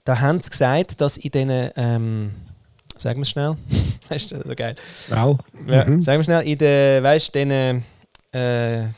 [0.06, 2.32] da haben sie gesagt, dass in diesen, ähm,
[2.96, 3.58] sagen wir es schnell,
[4.10, 4.76] weißt du, so geil.
[5.10, 5.38] Well.
[5.68, 6.02] Ja, mhm.
[6.02, 7.84] Sagen wir schnell, in den, weißt du, diesen,
[8.34, 8.92] äh, ja,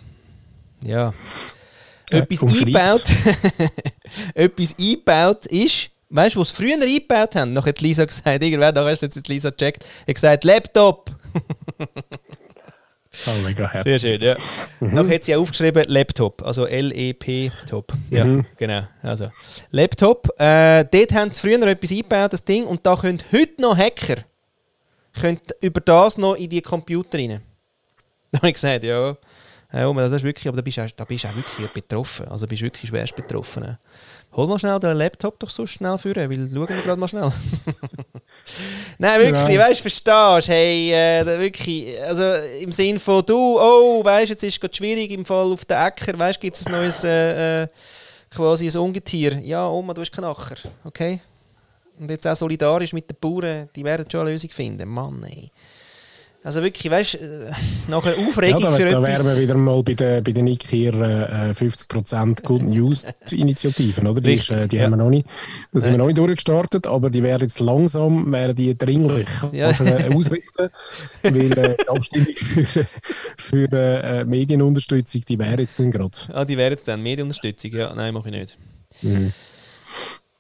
[0.85, 1.13] ja
[2.11, 3.05] etwas eingebaut,
[4.35, 7.53] etwas eingebaut ist, weißt du, was sie früher eingebaut haben?
[7.53, 11.15] Nachher hat Lisa gesagt, irgendwer, da hast du jetzt Lisa gecheckt, hat gesagt, Laptop.
[13.25, 13.99] Oh, mega herzlich.
[13.99, 14.35] Sehr schön, ja.
[14.79, 14.93] Mhm.
[14.93, 17.93] Noch hat sie auch aufgeschrieben Laptop, also L-E-P-Top.
[18.11, 18.45] Ja, mhm.
[18.57, 18.83] genau.
[19.01, 19.29] Also,
[19.71, 20.29] Laptop.
[20.39, 24.17] Äh, dort haben sie früher etwas eingebaut, das Ding, und da können heute noch Hacker
[25.19, 27.41] können über das noch in die Computer rein.
[28.29, 29.15] Da habe ich gesagt, ja,
[29.73, 32.27] ja das ist wirklich, aber da bist du auch, da bist auch wirklich betroffen.
[32.27, 33.77] Also bist wirklich schwerst betroffen.
[34.33, 37.31] Hol mal schnell den Laptop doch so schnell führen, weil schauen wir gerade mal schnell.
[38.97, 39.63] Nein, wirklich, genau.
[39.63, 42.23] weißt du, verstehst hey, äh, wirklich, also
[42.61, 45.77] im Sinn von du, oh, weißt du, jetzt ist es schwierig im Fall auf den
[45.77, 47.67] Äcker, weißt du, gibt es ein neues, äh, äh,
[48.29, 49.39] quasi ein Ungetier.
[49.39, 51.19] Ja, Oma, du bist kein Acker, okay?
[51.99, 54.87] Und jetzt auch solidarisch mit den Bauern, die werden schon eine Lösung finden.
[54.87, 55.49] Mann, ey.
[56.47, 57.51] Also wirklich, weißt du, äh,
[57.89, 59.19] nachher Aufregung ja, da, für da etwas...
[59.19, 64.21] Da wären wir wieder mal bei den, bei den IKEA äh, 50% Good News-Initiativen, oder?
[64.21, 64.85] Die, ist, äh, die ja.
[64.85, 65.27] haben wir noch nicht,
[65.73, 69.71] das haben wir noch nicht durchgestartet, aber die werden jetzt langsam, werden die dringlich ja.
[69.71, 70.69] äh, ausrichten,
[71.21, 72.85] weil äh, die Abstimmung für,
[73.35, 76.17] für äh, Medienunterstützung, die wäre jetzt dann gerade.
[76.31, 78.57] Ah, die wäre jetzt dann, Medienunterstützung, ja, nein, mache ich nicht.
[79.01, 79.33] Mhm.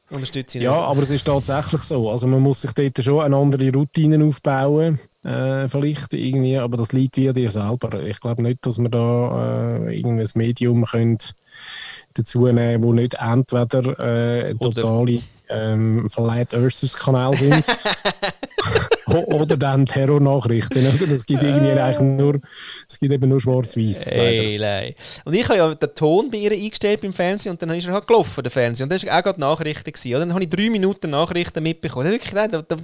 [0.09, 2.09] Unterstütze Ja, aber es ist tatsächlich so.
[2.09, 6.93] Also man muss sich dort schon eine andere Routine aufbauen, äh, vielleicht irgendwie, aber das
[6.93, 8.01] liegt wie dir selber.
[8.03, 11.17] Ich glaube nicht, dass wir da äh, irgendein Medium können
[12.13, 17.65] dazu nehmen, wo nicht entweder äh, totale ähm, Flat Earthers Kanal sind
[19.07, 20.85] oder dann Terrornachrichten.
[20.87, 21.07] Oder?
[21.07, 22.39] Das gibt irgendwie eigentlich nur,
[22.87, 24.11] es gibt eben nur schwarz-weiß.
[24.11, 24.95] Hey,
[25.25, 27.93] und ich habe ja den Ton bei ihr eingestellt beim Fernsehen und dann ist er
[27.93, 28.85] halt gelaufen, der Fernsehen.
[28.85, 29.91] Und das war auch gerade Nachrichten.
[29.91, 30.19] Gewesen, oder?
[30.19, 32.11] Dann habe ich drei Minuten Nachrichten mitbekommen.
[32.11, 32.77] Wirklich, da, da, da,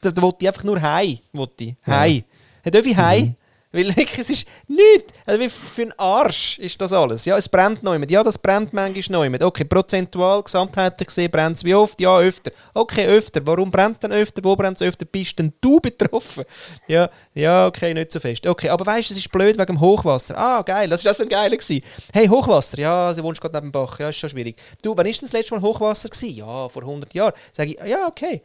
[0.00, 1.20] da wollte ich einfach nur Hi.
[1.32, 2.24] Wollte Hi.
[2.64, 2.70] Ja.
[2.70, 3.22] Darf ich Hi?
[3.22, 3.34] Mhm.
[3.76, 5.12] Weil wirklich, es ist nichts.
[5.26, 7.26] Also wie für einen Arsch ist das alles.
[7.26, 8.08] Ja, es brennt noch immer.
[8.08, 9.42] Ja, das brennt manchmal noch immer.
[9.42, 12.00] Okay, prozentual, gesamtheitlich gesehen brennt es wie oft?
[12.00, 12.52] Ja, öfter.
[12.72, 13.46] Okay, öfter.
[13.46, 14.42] Warum brennt es denn öfter?
[14.42, 15.04] Wo brennt es öfter?
[15.04, 16.44] Bist denn du betroffen?
[16.86, 18.46] Ja, ja, okay, nicht so fest.
[18.46, 20.38] Okay, aber weißt du, es ist blöd wegen dem Hochwasser.
[20.38, 21.54] Ah, geil, das war so ein geiler.
[21.54, 21.82] Gewesen.
[22.14, 23.98] Hey, Hochwasser, ja, sie wohnst gerade neben dem Bach.
[23.98, 24.56] Ja, ist schon schwierig.
[24.82, 26.38] Du, wann ist denn das letzte Mal Hochwasser gewesen?
[26.38, 27.34] Ja, vor 100 Jahren.
[27.52, 28.40] Sag ich, ja, okay.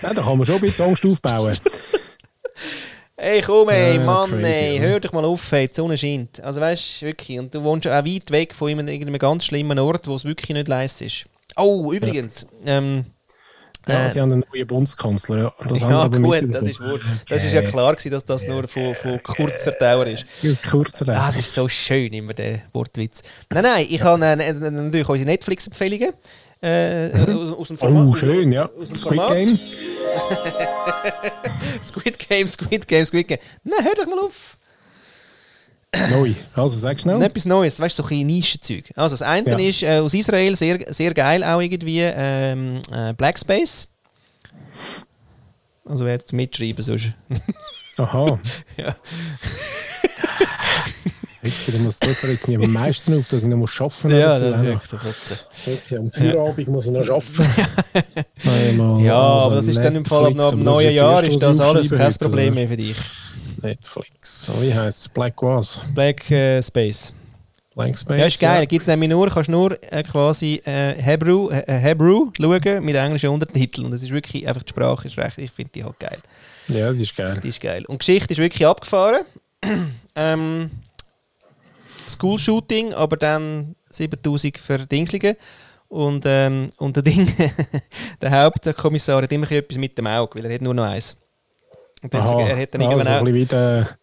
[0.00, 1.58] Ja, da kann man schon ein bisschen Angst aufbauen.
[3.16, 6.42] Ey, komm, ey, Mann, crazy, ey, hör dich mal auf, ey, die Sonne scheint.
[6.42, 10.08] Also, weißt du, wirklich, und du wohnst auch weit weg von einem, ganz schlimmen Ort,
[10.08, 11.26] wo es wirklich nicht leist ist.
[11.56, 12.78] Oh, übrigens, ja.
[12.78, 13.04] ähm,
[13.86, 15.38] ja, äh, sie haben einen neuen Bundeskanzler.
[15.38, 18.66] Ja, das ja gut, das ist, wohl, das ist ja klar gewesen, dass das nur
[18.66, 20.24] von, von kurzer Dauer ist.
[20.68, 21.16] kurzer Dauer.
[21.16, 23.22] Ah, das ist so schön, immer der Wortwitz.
[23.50, 26.14] Nein, nein, ich habe äh, natürlich unsere Netflix-Empfehlungen.
[26.66, 27.36] Äh, mhm.
[27.36, 28.06] aus, aus, dem Format.
[28.08, 28.70] Oh, schön, ja.
[28.70, 29.34] Squid Format.
[29.34, 29.58] Game.
[31.84, 33.38] Squid Game, Squid Game, Squid Game.
[33.64, 34.56] Nein, hör doch mal auf.
[36.10, 36.32] Neu.
[36.54, 37.20] Also sag schnell.
[37.20, 38.90] Etwas Neues, weißt du, so ein Nischenzeug.
[38.96, 39.58] Also das eine ja.
[39.58, 43.86] ist äh, aus Israel sehr, sehr geil auch irgendwie ähm, äh, Black Space.
[45.84, 47.12] Also wer jetzt mitschreiben sonst.
[47.98, 48.38] Aha.
[48.78, 48.96] Ja.
[51.44, 54.12] Jetzt muss das regt mich am meisten auf, dass ich noch muss arbeiten muss.
[54.12, 55.70] Ja, das ist so.
[55.70, 57.48] Wirklich, Am Feierabend muss ich noch arbeiten.
[58.68, 61.42] Einmal Ja, also aber das ist dann im Fall ab Netflix, dem neuen Jahr ist
[61.42, 62.96] das alles kein Problem mehr für dich.
[63.62, 64.46] Netflix.
[64.46, 65.08] So, wie heisst es?
[65.08, 65.80] Black was?
[65.94, 67.12] Black äh, Space.
[67.74, 68.18] Blank Space.
[68.18, 68.66] Ja, ist geil.
[68.66, 73.30] Gibt es nämlich nur, kannst nur äh, quasi äh, Hebrew, äh, Hebrew schauen mit englischen
[73.30, 73.86] Untertiteln.
[73.86, 76.18] Und das ist wirklich, einfach die Sprache ist recht, ich finde die halt geil.
[76.68, 77.40] Ja, das ist geil.
[77.42, 77.84] Die ist geil.
[77.86, 79.24] Und die Geschichte ist wirklich abgefahren.
[80.14, 80.70] ähm,
[82.08, 85.36] School-Shooting, aber dann 7000 Verdingslingen.
[85.88, 87.30] Und, ähm, und der Ding,
[88.20, 91.16] der Hauptkommissar hat immer etwas mit dem Auge, weil er hat nur noch eins.
[92.02, 93.98] Und deswegen, Aha, er hat dann also irgendwann auch, ein wieder...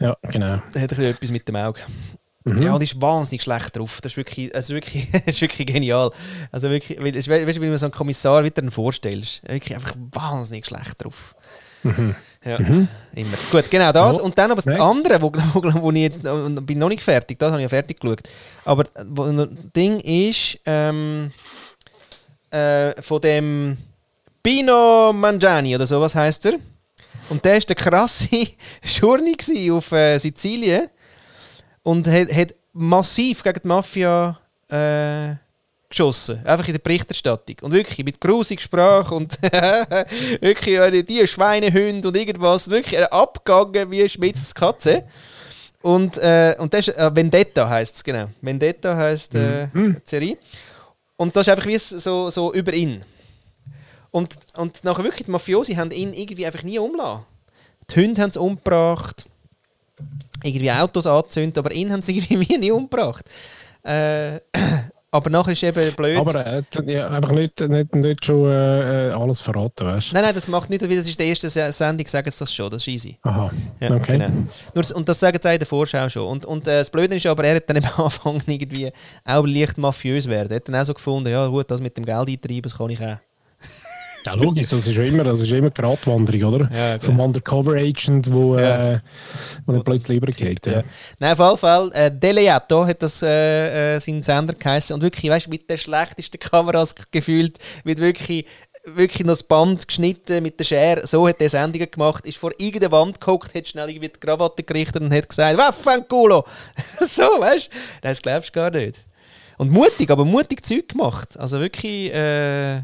[0.00, 0.62] Ja, genau.
[0.74, 1.80] er hat ein etwas mit dem Auge.
[2.46, 2.62] Mhm.
[2.62, 4.00] Ja, und ist wahnsinnig schlecht drauf.
[4.00, 6.10] Das ist wirklich, ist wirklich, ist wirklich genial.
[6.52, 9.42] Also wirklich, weißt du, wie man so einen Kommissar wieder vorstellst.
[9.48, 11.34] Wirklich einfach wahnsinnig schlecht drauf.
[12.46, 13.36] Ja, immer.
[13.50, 14.18] Gut, genau das.
[14.18, 17.38] Ja, Und dann aber das andere, wo, wo, wo ich jetzt, bin noch nicht fertig,
[17.38, 18.20] das habe ich ja fertig geschaut.
[18.64, 21.32] Aber wo, das Ding ist, ähm,
[22.50, 23.76] äh, von dem
[24.42, 26.54] Pino Mangiani oder so, was heißt er?
[27.28, 28.28] Und der war der krasse
[28.84, 29.36] Schurni
[29.72, 30.88] auf äh, Sizilien
[31.82, 34.38] und hat, hat massiv gegen die Mafia
[34.70, 35.34] äh,
[35.96, 36.44] geschossen.
[36.44, 37.56] Einfach in der Berichterstattung.
[37.62, 39.40] Und wirklich mit grusig Sprache und
[40.40, 42.68] wirklich äh, die Schweinehunde und irgendwas.
[42.68, 45.04] Wirklich er abgegangen wie Schmitz Katze.
[45.82, 48.28] Und, äh, und das ist, äh, Vendetta heisst es, genau.
[48.40, 50.36] Vendetta heisst äh, die Serie.
[51.16, 53.04] Und das ist einfach wie so, so über ihn.
[54.10, 57.24] Und, und nachher wirklich, die Mafiosi haben ihn irgendwie einfach nie umgelassen.
[57.90, 59.26] Die Hunde haben es umgebracht,
[60.42, 63.24] irgendwie Autos angezündet, aber ihn haben sie irgendwie nie umgebracht.
[63.84, 64.40] Äh,
[65.10, 66.18] aber nachher ist eben blöd.
[66.18, 70.14] Aber äh, ja, einfach nicht, nicht, nicht schon äh, äh, alles verraten, weißt du?
[70.14, 72.52] nein, nein, das macht nicht, weil das ist die erste Se- Sendung, sagen sie das
[72.54, 73.18] schon, das ist easy.
[73.22, 73.50] Aha,
[73.80, 74.18] Ja, okay.
[74.18, 74.28] genau.
[74.74, 76.26] Nur, und das sagen sie auch in der Vorschau schon.
[76.28, 78.92] Und, und äh, das Blöde ist aber, er hat dann am Anfang irgendwie
[79.24, 80.50] auch leicht mafiös werden.
[80.50, 82.90] Er hat dann auch so gefunden, ja gut, das mit dem Geld eintreiben, das kann
[82.90, 83.16] ich auch.
[84.26, 86.68] Ja, logisch, das ist immer, das ist immer Gratwanderung, oder?
[86.74, 88.94] Ja, Vom Undercover-Agent, wo, Ja.
[88.94, 89.00] äh,
[89.64, 90.66] wo dann plötzlich übergeht.
[90.66, 90.72] Ja.
[90.72, 90.82] Ja.
[91.20, 95.30] Nein, auf jeden Fall, äh, Deleato hat das äh, äh, sein Sender geheißen und wirklich,
[95.30, 98.46] weißt du, mit den schlechtesten Kameras gefühlt, mit wirklich
[98.94, 102.52] wirklich noch das Band geschnitten mit der Schere, so hat er Sendungen gemacht, ist vor
[102.56, 106.44] irgendeiner Wand geguckt, hat schnell irgendwie die Krawatte gerichtet und hat gesagt, Waffenculo!
[107.00, 107.76] so, weißt du?
[108.02, 109.04] Das glaubst du gar nicht.
[109.58, 111.36] Und mutig, aber mutig Zeug gemacht.
[111.36, 112.82] Also wirklich äh,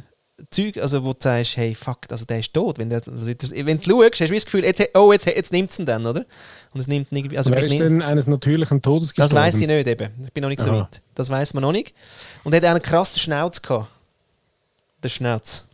[0.51, 2.79] Zeug, also wo du sagst, hey, fuck, also der ist tot.
[2.79, 5.53] Wenn, der, also das, wenn du schaust, hast du das Gefühl, jetzt, oh, jetzt, jetzt
[5.53, 6.25] nimmt es ihn dann, oder?
[6.75, 9.45] Und es nimmt irgendwie, also Wer ist denn eines natürlichen Todes das gestorben?
[9.45, 10.11] weiß ich nicht eben.
[10.25, 10.81] Ich bin noch nicht so Aha.
[10.81, 11.01] weit.
[11.15, 11.95] Das weiß man noch nicht.
[12.45, 13.89] Und er hat auch einen krassen Schnauz gehabt.
[15.03, 15.67] Der Schnauz.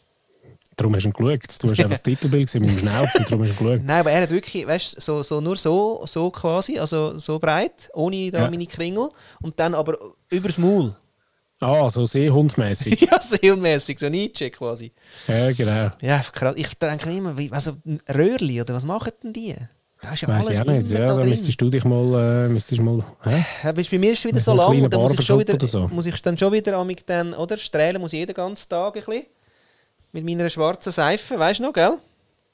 [0.77, 1.63] Darum hast du ihn geschaut.
[1.63, 3.85] Du hast einfach das Titelbild gesehen mit dem Schnauz und darum hast du ihn geschaut.
[3.85, 7.39] Nein, aber er hat wirklich, weißt du, so, so, nur so, so quasi, also so
[7.41, 8.51] breit, ohne da Ja.
[8.51, 9.09] meine Kringel.
[9.43, 9.99] Und dann aber
[10.31, 10.95] übers Maul.
[11.61, 13.01] Ah, so seehundmäßig.
[13.11, 14.93] ja, seelmäßig, so Nietzsche quasi.
[15.27, 15.91] ja, genau.
[16.01, 16.55] Ja, krass.
[16.57, 17.73] Ich denke immer, also
[18.15, 19.55] Röhrli oder was machen denn die?
[20.01, 20.91] Da ist ja Weiß alles ich auch nicht.
[20.93, 21.31] Ja, da da drin.
[21.31, 22.47] müsstest du dich mal.
[22.47, 23.45] Äh, müsstest mal hä?
[23.65, 25.89] Ja, weißt, bei mir ist es wieder so lang dann muss ich, schon wieder, so.
[25.89, 27.59] muss ich dann schon wieder amig dann, oder?
[27.59, 29.25] Strählen muss ich jeden ganzen Tag ein bisschen.
[30.13, 31.99] Mit meiner schwarzen Seife, weißt du noch, gell?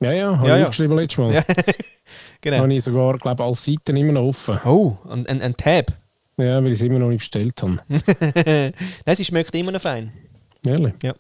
[0.01, 0.65] Ja, ja, habe Ja, ich ja.
[0.69, 1.35] aufgeschrieben letztes Mal.
[1.35, 1.45] Ja.
[2.41, 2.59] genau.
[2.59, 4.59] Habe ich sogar, glaube alle Seiten immer noch offen.
[4.65, 5.93] Oh, ein, ein, ein Tab.
[6.37, 7.79] Ja, weil ich es immer noch nicht bestellt habe.
[9.07, 10.13] Nein, sie schmeckt immer noch fein.
[10.67, 10.95] Ehrlich?
[11.03, 11.15] Ja.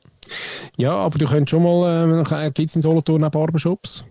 [0.76, 2.24] Ja, aber du könntest schon mal.
[2.24, 4.04] Äh, Gibt es in Solothurn auch Barbershops?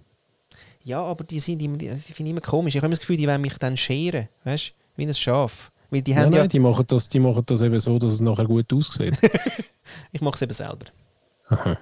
[0.83, 2.75] Ja, aber die, sind immer, die, finde ich immer komisch.
[2.75, 4.27] Ich habe immer das Gefühl, die wollen mich dann scheren.
[4.43, 4.73] Weißt du?
[4.97, 5.71] Wie ein Schaf.
[5.89, 6.39] Weil die Nein, haben ja.
[6.39, 9.17] nein, die machen, das, die machen das eben so, dass es nachher gut aussieht.
[10.11, 10.85] Ich mache es eben selber.
[11.49, 11.77] Aha.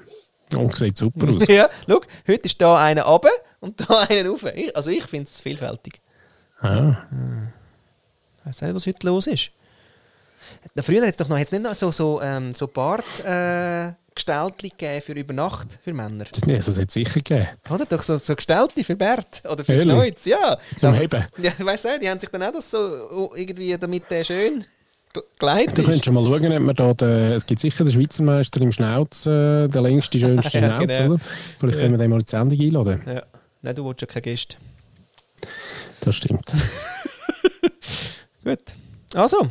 [0.55, 1.47] Und sieht super aus.
[1.47, 3.29] ja, schau, heute ist da einer runter
[3.61, 4.43] und da einer rauf.
[4.55, 6.01] Ich, also ich finde es vielfältig.
[6.59, 6.97] Ah.
[8.41, 9.51] Ich weiß nicht, was heute los ist.
[10.81, 15.01] Früher hat es doch noch, hat's nicht noch so, so, ähm, so Bart äh, gegeben
[15.01, 16.25] für über Nacht für Männer.
[16.31, 17.47] Das, nee, das hat es sicher gegeben.
[17.69, 19.81] Oder doch so, so Gestalti für Bart oder für?
[19.81, 20.57] Schneuz, ja.
[20.75, 21.25] Zum Heben.
[21.41, 24.23] Ja, ich weiss nicht, die haben sich dann auch das so oh, irgendwie, damit der
[24.23, 24.65] schön
[25.13, 27.93] ge- geleitet Du könntest schon mal schauen, ob man da den, es gibt sicher den
[27.93, 31.13] Schweizer Meister im Schnauz, äh, der längste, schönste Ja, Schnauz, genau.
[31.13, 31.21] oder?
[31.59, 33.01] Vielleicht können wir den mal in die Sendung einladen.
[33.07, 33.23] Ja.
[33.61, 34.57] Nein, du willst ja keinen Gast.
[36.01, 36.51] Das stimmt.
[38.43, 38.75] Gut.
[39.13, 39.47] Also,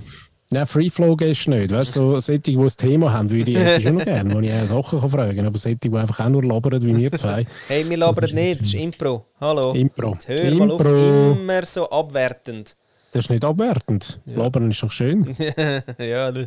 [0.53, 1.70] Nein, Free Flow gehst du nicht.
[1.70, 4.41] Weißt du, so solche, die ein Thema haben, würde ich hätte schon noch gerne, wo
[4.41, 5.47] ich auch Sachen kann fragen kann.
[5.47, 7.47] Aber solche, die einfach auch nur labern wie wir zwei.
[7.68, 9.26] hey, wir labern ist nicht, das ist Impro.
[9.41, 9.72] Hallo.
[9.74, 10.12] Impro.
[10.14, 11.36] Jetzt hör mal auf, Impro.
[11.41, 12.74] immer so abwertend.
[13.12, 14.18] Das ist nicht abwertend.
[14.26, 15.36] Labern ist doch schön.
[15.99, 16.32] ja.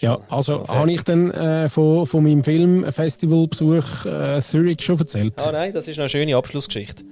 [0.00, 5.34] Ja, also habe ich dann äh, von, von meinem Filmfestivalbesuch äh, Zurich schon erzählt?
[5.38, 7.04] Ah nein, das ist eine schöne Abschlussgeschichte.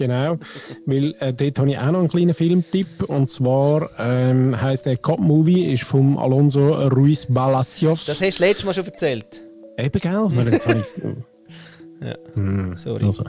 [0.00, 0.38] Genau,
[0.86, 4.96] weil äh, dort habe ich auch noch einen kleinen Filmtipp und zwar ähm, heißt der
[4.96, 8.06] Cop Movie ist vom Alonso Ruiz Balacios.
[8.06, 9.42] Das hast du letztes Mal schon erzählt.
[9.76, 10.26] Eben, gell?
[10.28, 11.02] Weil jetzt habe ich's-
[12.02, 12.14] Ja.
[12.32, 13.04] Hm, Sorry.
[13.04, 13.24] Also.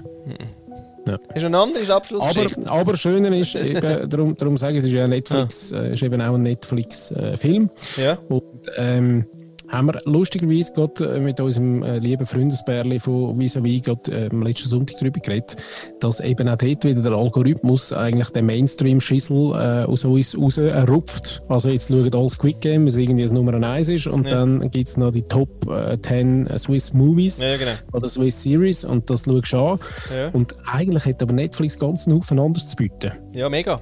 [1.36, 2.61] Ist eine andere Abschlussgeschichte.
[2.69, 5.93] Aber, aber schöner ist eben, darum, darum sage ich, es ist ja ein Netflix, äh,
[5.93, 7.69] ist eben auch ein Netflix-Film.
[7.97, 8.17] ja.
[8.30, 8.43] Und
[8.78, 9.26] ähm,
[9.72, 14.41] haben wir lustigerweise gerade äh, mit unserem äh, lieben Freundesbärli von Vis-a-vis gerade äh, am
[14.43, 15.55] letzten Sonntag darüber geredet,
[15.99, 21.41] dass eben auch dort wieder der Algorithmus eigentlich den Mainstream-Schissel äh, aus uns raus rupft.
[21.47, 24.32] Also jetzt schauen alle Squid Game, was irgendwie das Nummer 1 ist und Ja.
[24.39, 27.72] dann gibt es noch die Top äh, 10 Swiss Movies Ja, genau.
[27.93, 29.80] oder Swiss Series und das schaust du an.
[30.15, 33.11] Ja, Und eigentlich hat aber Netflix ganz einen Haufen anderes zu bieten.
[33.34, 33.80] ja mega.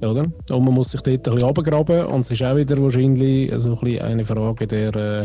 [0.00, 0.24] Oder?
[0.50, 3.72] Und man muss sich dort ein bisschen runtergraben und es ist auch wieder wahrscheinlich so
[3.74, 5.24] ein bisschen eine Frage der äh,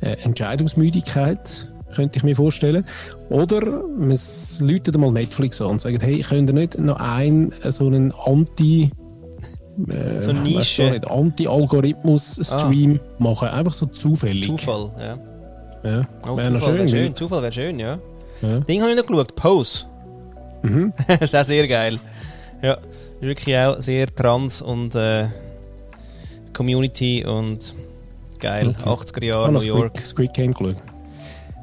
[0.00, 2.84] äh, Entscheidungsmüdigkeit, könnte ich mir vorstellen.
[3.28, 3.60] Oder
[3.96, 4.18] man
[4.60, 8.12] läutet mal Netflix an und sagt, hey, könnt ihr nicht noch einen äh, so einen
[8.12, 8.90] Anti-
[9.88, 11.00] äh, So Nische.
[11.08, 13.48] Anti-Algorithmus-Stream machen.
[13.48, 14.48] Einfach so zufällig.
[14.48, 15.18] Zufall, ja.
[15.90, 16.08] Ja.
[16.28, 17.16] Oh, Wäre noch Zufall wäre schön.
[17.16, 17.98] Zufall wäre schön, ja.
[18.42, 18.58] Ja.
[18.60, 19.34] Ding habe ich noch geschaut.
[19.36, 19.84] Pose.
[20.62, 20.92] Mhm.
[21.06, 21.98] das ist auch sehr geil.
[22.62, 22.76] Ja,
[23.20, 25.28] wirklich auch sehr trans und äh,
[26.52, 27.74] Community und
[28.38, 28.68] geil.
[28.68, 28.88] Okay.
[28.88, 29.96] 80er Ich Jahre habe New noch York.
[29.98, 30.76] Squid, Squid Game geschaut.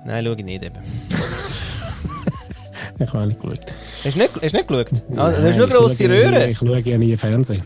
[0.06, 0.76] Nein, schau ich nicht eben.
[3.00, 3.74] Ich habe nicht geschaut.
[4.04, 4.88] Hast du nicht, hast du nicht geschaut?
[4.92, 6.50] Ah, du Nein, hast nur ich grosse schaue Röhren.
[6.50, 7.64] Ich schaue ja nie Fernsehen.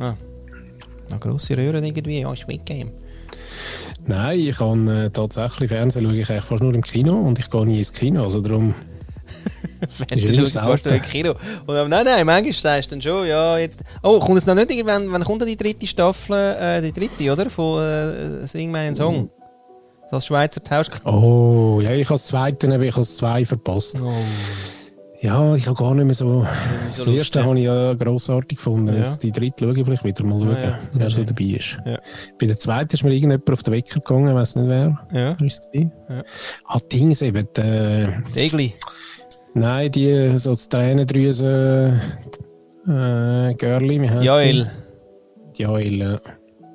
[0.00, 0.14] Ah.
[1.10, 2.20] Eine grosse Röhren irgendwie.
[2.20, 2.92] Ja, Squid Game.
[4.06, 7.50] Nein, ich kann äh, tatsächlich Fernsehen schaue ich eigentlich fast nur im Kino und ich
[7.50, 8.24] gehe nie ins Kino.
[8.24, 8.74] Also darum,
[9.98, 11.02] Schaust du im selten.
[11.02, 11.34] Kino.
[11.66, 13.80] Und, ähm, nein, nein, manchmal sagst du dann schon, ja, jetzt...
[14.02, 17.32] Oh, kommt es noch nicht irgendwann, wann kommt denn die dritte Staffel, äh, die dritte,
[17.32, 17.50] oder?
[17.50, 19.30] Von äh, Sing meinen Song.
[20.10, 20.88] Das Schweizer Tausch...
[21.04, 23.96] oh, ja, ich habe das zweite, eben, ich habe das zwei verpasst.
[24.02, 24.12] Oh.
[25.24, 26.46] Ja, ich habe gar nicht mehr so.
[26.92, 28.88] so das erste habe ich ja grossartig gefunden.
[28.88, 28.96] Ja.
[28.96, 31.78] Jetzt die dritte schaue ich vielleicht wieder mal schauen, Ah, ja, wer so dabei ist.
[31.86, 31.98] Ja.
[32.38, 34.98] Bei der zweiten ist mir irgendjemand auf den Wecker gegangen, ich weiß nicht wer.
[35.12, 35.70] Ja, ist.
[36.66, 37.48] Ah, Dings eben.
[37.56, 38.74] Die, Degli.
[39.54, 42.00] Nein, die so das Tränendrüsen.
[42.86, 44.70] Äh, Girlie, wie heisst Joel.
[45.54, 45.62] sie?
[45.62, 46.20] Joel, ja.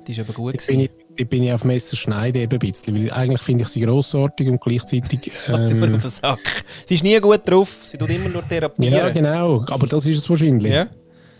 [0.06, 2.58] Die ist aber gut Jetzt bin ich, ich bin ich auf Messer schneiden eben ein
[2.58, 5.30] bisschen, weil eigentlich finde ich sie grossartig und gleichzeitig.
[5.46, 6.64] Hat sie Ähm, auf den Sack.
[6.86, 7.82] Sie ist nie gut drauf.
[7.86, 8.92] Sie tut immer nur therapieren.
[8.92, 10.72] ja, genau, aber das ist es wahrscheinlich.
[10.72, 10.88] Ja?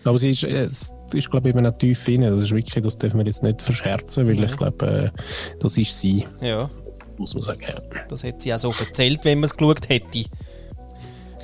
[0.05, 2.23] Aber sie ist, es ist glaube ich, eben auch tief drin.
[2.23, 5.19] Das ist wirklich, das dürfen wir jetzt nicht verscherzen, weil ich glaube, äh,
[5.59, 6.71] das ist sie, Ja,
[7.19, 7.61] muss man sagen.
[7.67, 7.81] Ja.
[8.09, 10.25] das hat sie auch so erzählt, wenn man es geschaut hätte.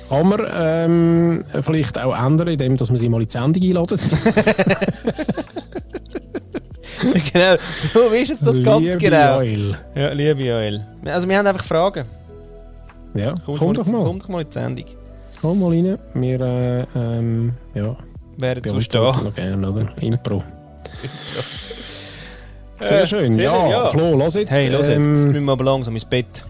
[0.09, 3.99] Kann man ähm, vielleicht auch ändern, indem dass man sie mal in die Sendung einladen.
[7.33, 7.55] genau,
[7.93, 9.41] du weißt das ganz Liebe genau.
[9.41, 9.75] Joel.
[9.95, 10.85] Ja, liebe Joel.
[11.05, 12.05] Also wir haben einfach Fragen.
[13.15, 14.03] Ja, Komm, komm, mal, doch mal.
[14.05, 14.85] komm doch mal in die Sendung.
[15.41, 15.97] Komm mal rein.
[16.13, 17.95] Wir äh, ähm, ja,
[18.39, 19.01] Wären stehen.
[19.01, 19.89] noch gerne, oder?
[20.01, 20.43] Impro.
[22.79, 23.33] Sehr Äh, schön.
[23.33, 23.85] sehr ja, schön, ja.
[23.87, 24.51] Flo, lass jetzt.
[24.51, 26.45] Hey, los jetzt, ähm, jetzt müssen wir aber langsam ins Bett.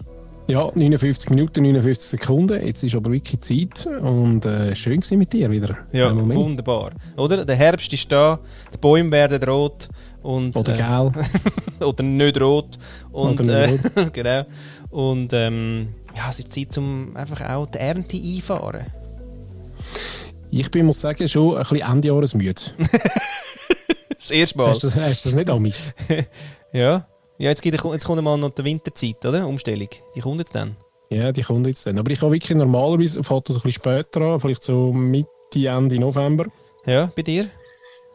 [0.48, 2.66] Ja, 59 Minuten, 59 Sekunden.
[2.66, 5.78] Jetzt ist aber wirklich Zeit und äh, schön gewesen mit dir wieder.
[5.92, 6.92] Ja, wunderbar.
[7.18, 7.44] Oder?
[7.44, 8.40] Der Herbst ist da,
[8.74, 9.90] die Bäume werden rot
[10.24, 11.88] und Oder äh, gel.
[11.88, 12.78] oder nicht rot.
[13.12, 14.46] Und, Oder nicht äh, genau.
[14.90, 18.86] Und ähm, ja, es ist Zeit, um einfach auch die Ernte einfahren.
[20.50, 22.62] Ich bin, muss sagen, schon ein bisschen Endjahresmüde.
[24.20, 24.68] Das erste Mal.
[24.68, 25.94] Hast du das, hast das nicht amigs?
[26.74, 27.08] Ja.
[27.40, 29.48] Ja, jetzt, gibt, jetzt kommt mal noch die Winterzeit, oder?
[29.48, 29.90] Umstellung.
[30.16, 30.76] Die kommt jetzt dann.
[31.10, 32.00] Ja, die kommt jetzt dann.
[32.00, 36.00] Aber ich habe wirklich normalerweise, fällt das ein bisschen später an, vielleicht so Mitte, Ende
[36.00, 36.46] November.
[36.86, 37.48] Ja, bei dir?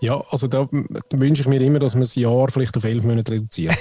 [0.00, 0.68] Ja, also da,
[1.12, 3.76] wünsche ich mir immer, dass man das Jahr vielleicht auf elf Monate reduziert.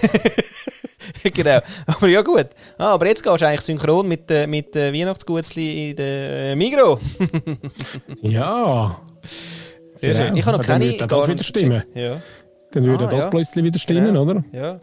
[1.33, 1.59] genau.
[1.87, 2.47] Aber ja, gut.
[2.77, 6.55] Ah, aber jetzt gehst du eigentlich synchron mit, äh, mit äh, Weihnachtsgutzli in der äh,
[6.55, 6.99] Migro.
[8.21, 9.01] ja,
[9.99, 10.25] Sehr Genau.
[10.25, 10.37] schön.
[10.37, 10.93] Ich habe noch Dann keine.
[10.93, 11.83] würde das wieder stimmen.
[11.95, 12.21] Ja.
[12.71, 13.29] dann würde Ah, das ja.
[13.29, 14.21] plötzlich wieder stimmen, Genau.
[14.23, 14.43] oder?
[14.53, 14.79] Ja.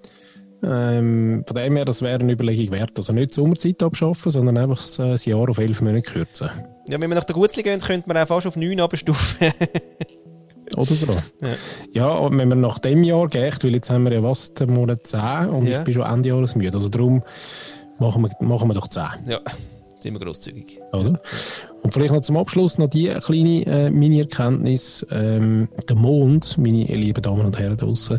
[0.62, 2.92] Ähm, von dem her, das wäre eine Überlegung wert.
[2.96, 6.50] Also nicht die Sommerzeit abschaffen, sondern einfach das, Jahr auf elf Monate kürzen.
[6.88, 9.52] ja, wenn wir nach der Gutzli gehen, könnte man auch fast auf 9 abstufen.
[10.76, 11.06] Oder so.
[11.06, 11.48] Ja.
[11.92, 14.74] Ja, und wenn wir nach dem Jahr gehen, weil jetzt haben wir ja was, den
[14.74, 15.78] Monat 10 und Ja.
[15.78, 16.76] ich bin schon Ende Jahres müde.
[16.76, 17.22] Also darum
[17.98, 19.02] machen wir, machen wir doch 10.
[19.28, 19.40] ja,
[20.00, 20.80] sind wir grosszügig.
[20.92, 21.22] Oder?
[21.82, 25.06] Und vielleicht noch zum Abschluss noch die kleine äh, Mini-Erkenntnis.
[25.10, 28.18] Ähm, der Mond, meine lieben Damen und Herren draußen,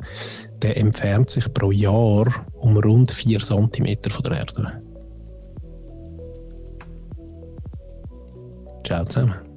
[0.62, 4.82] der entfernt sich pro Jahr um rund 4 cm von der Erde.
[8.86, 9.49] Ciao zusammen.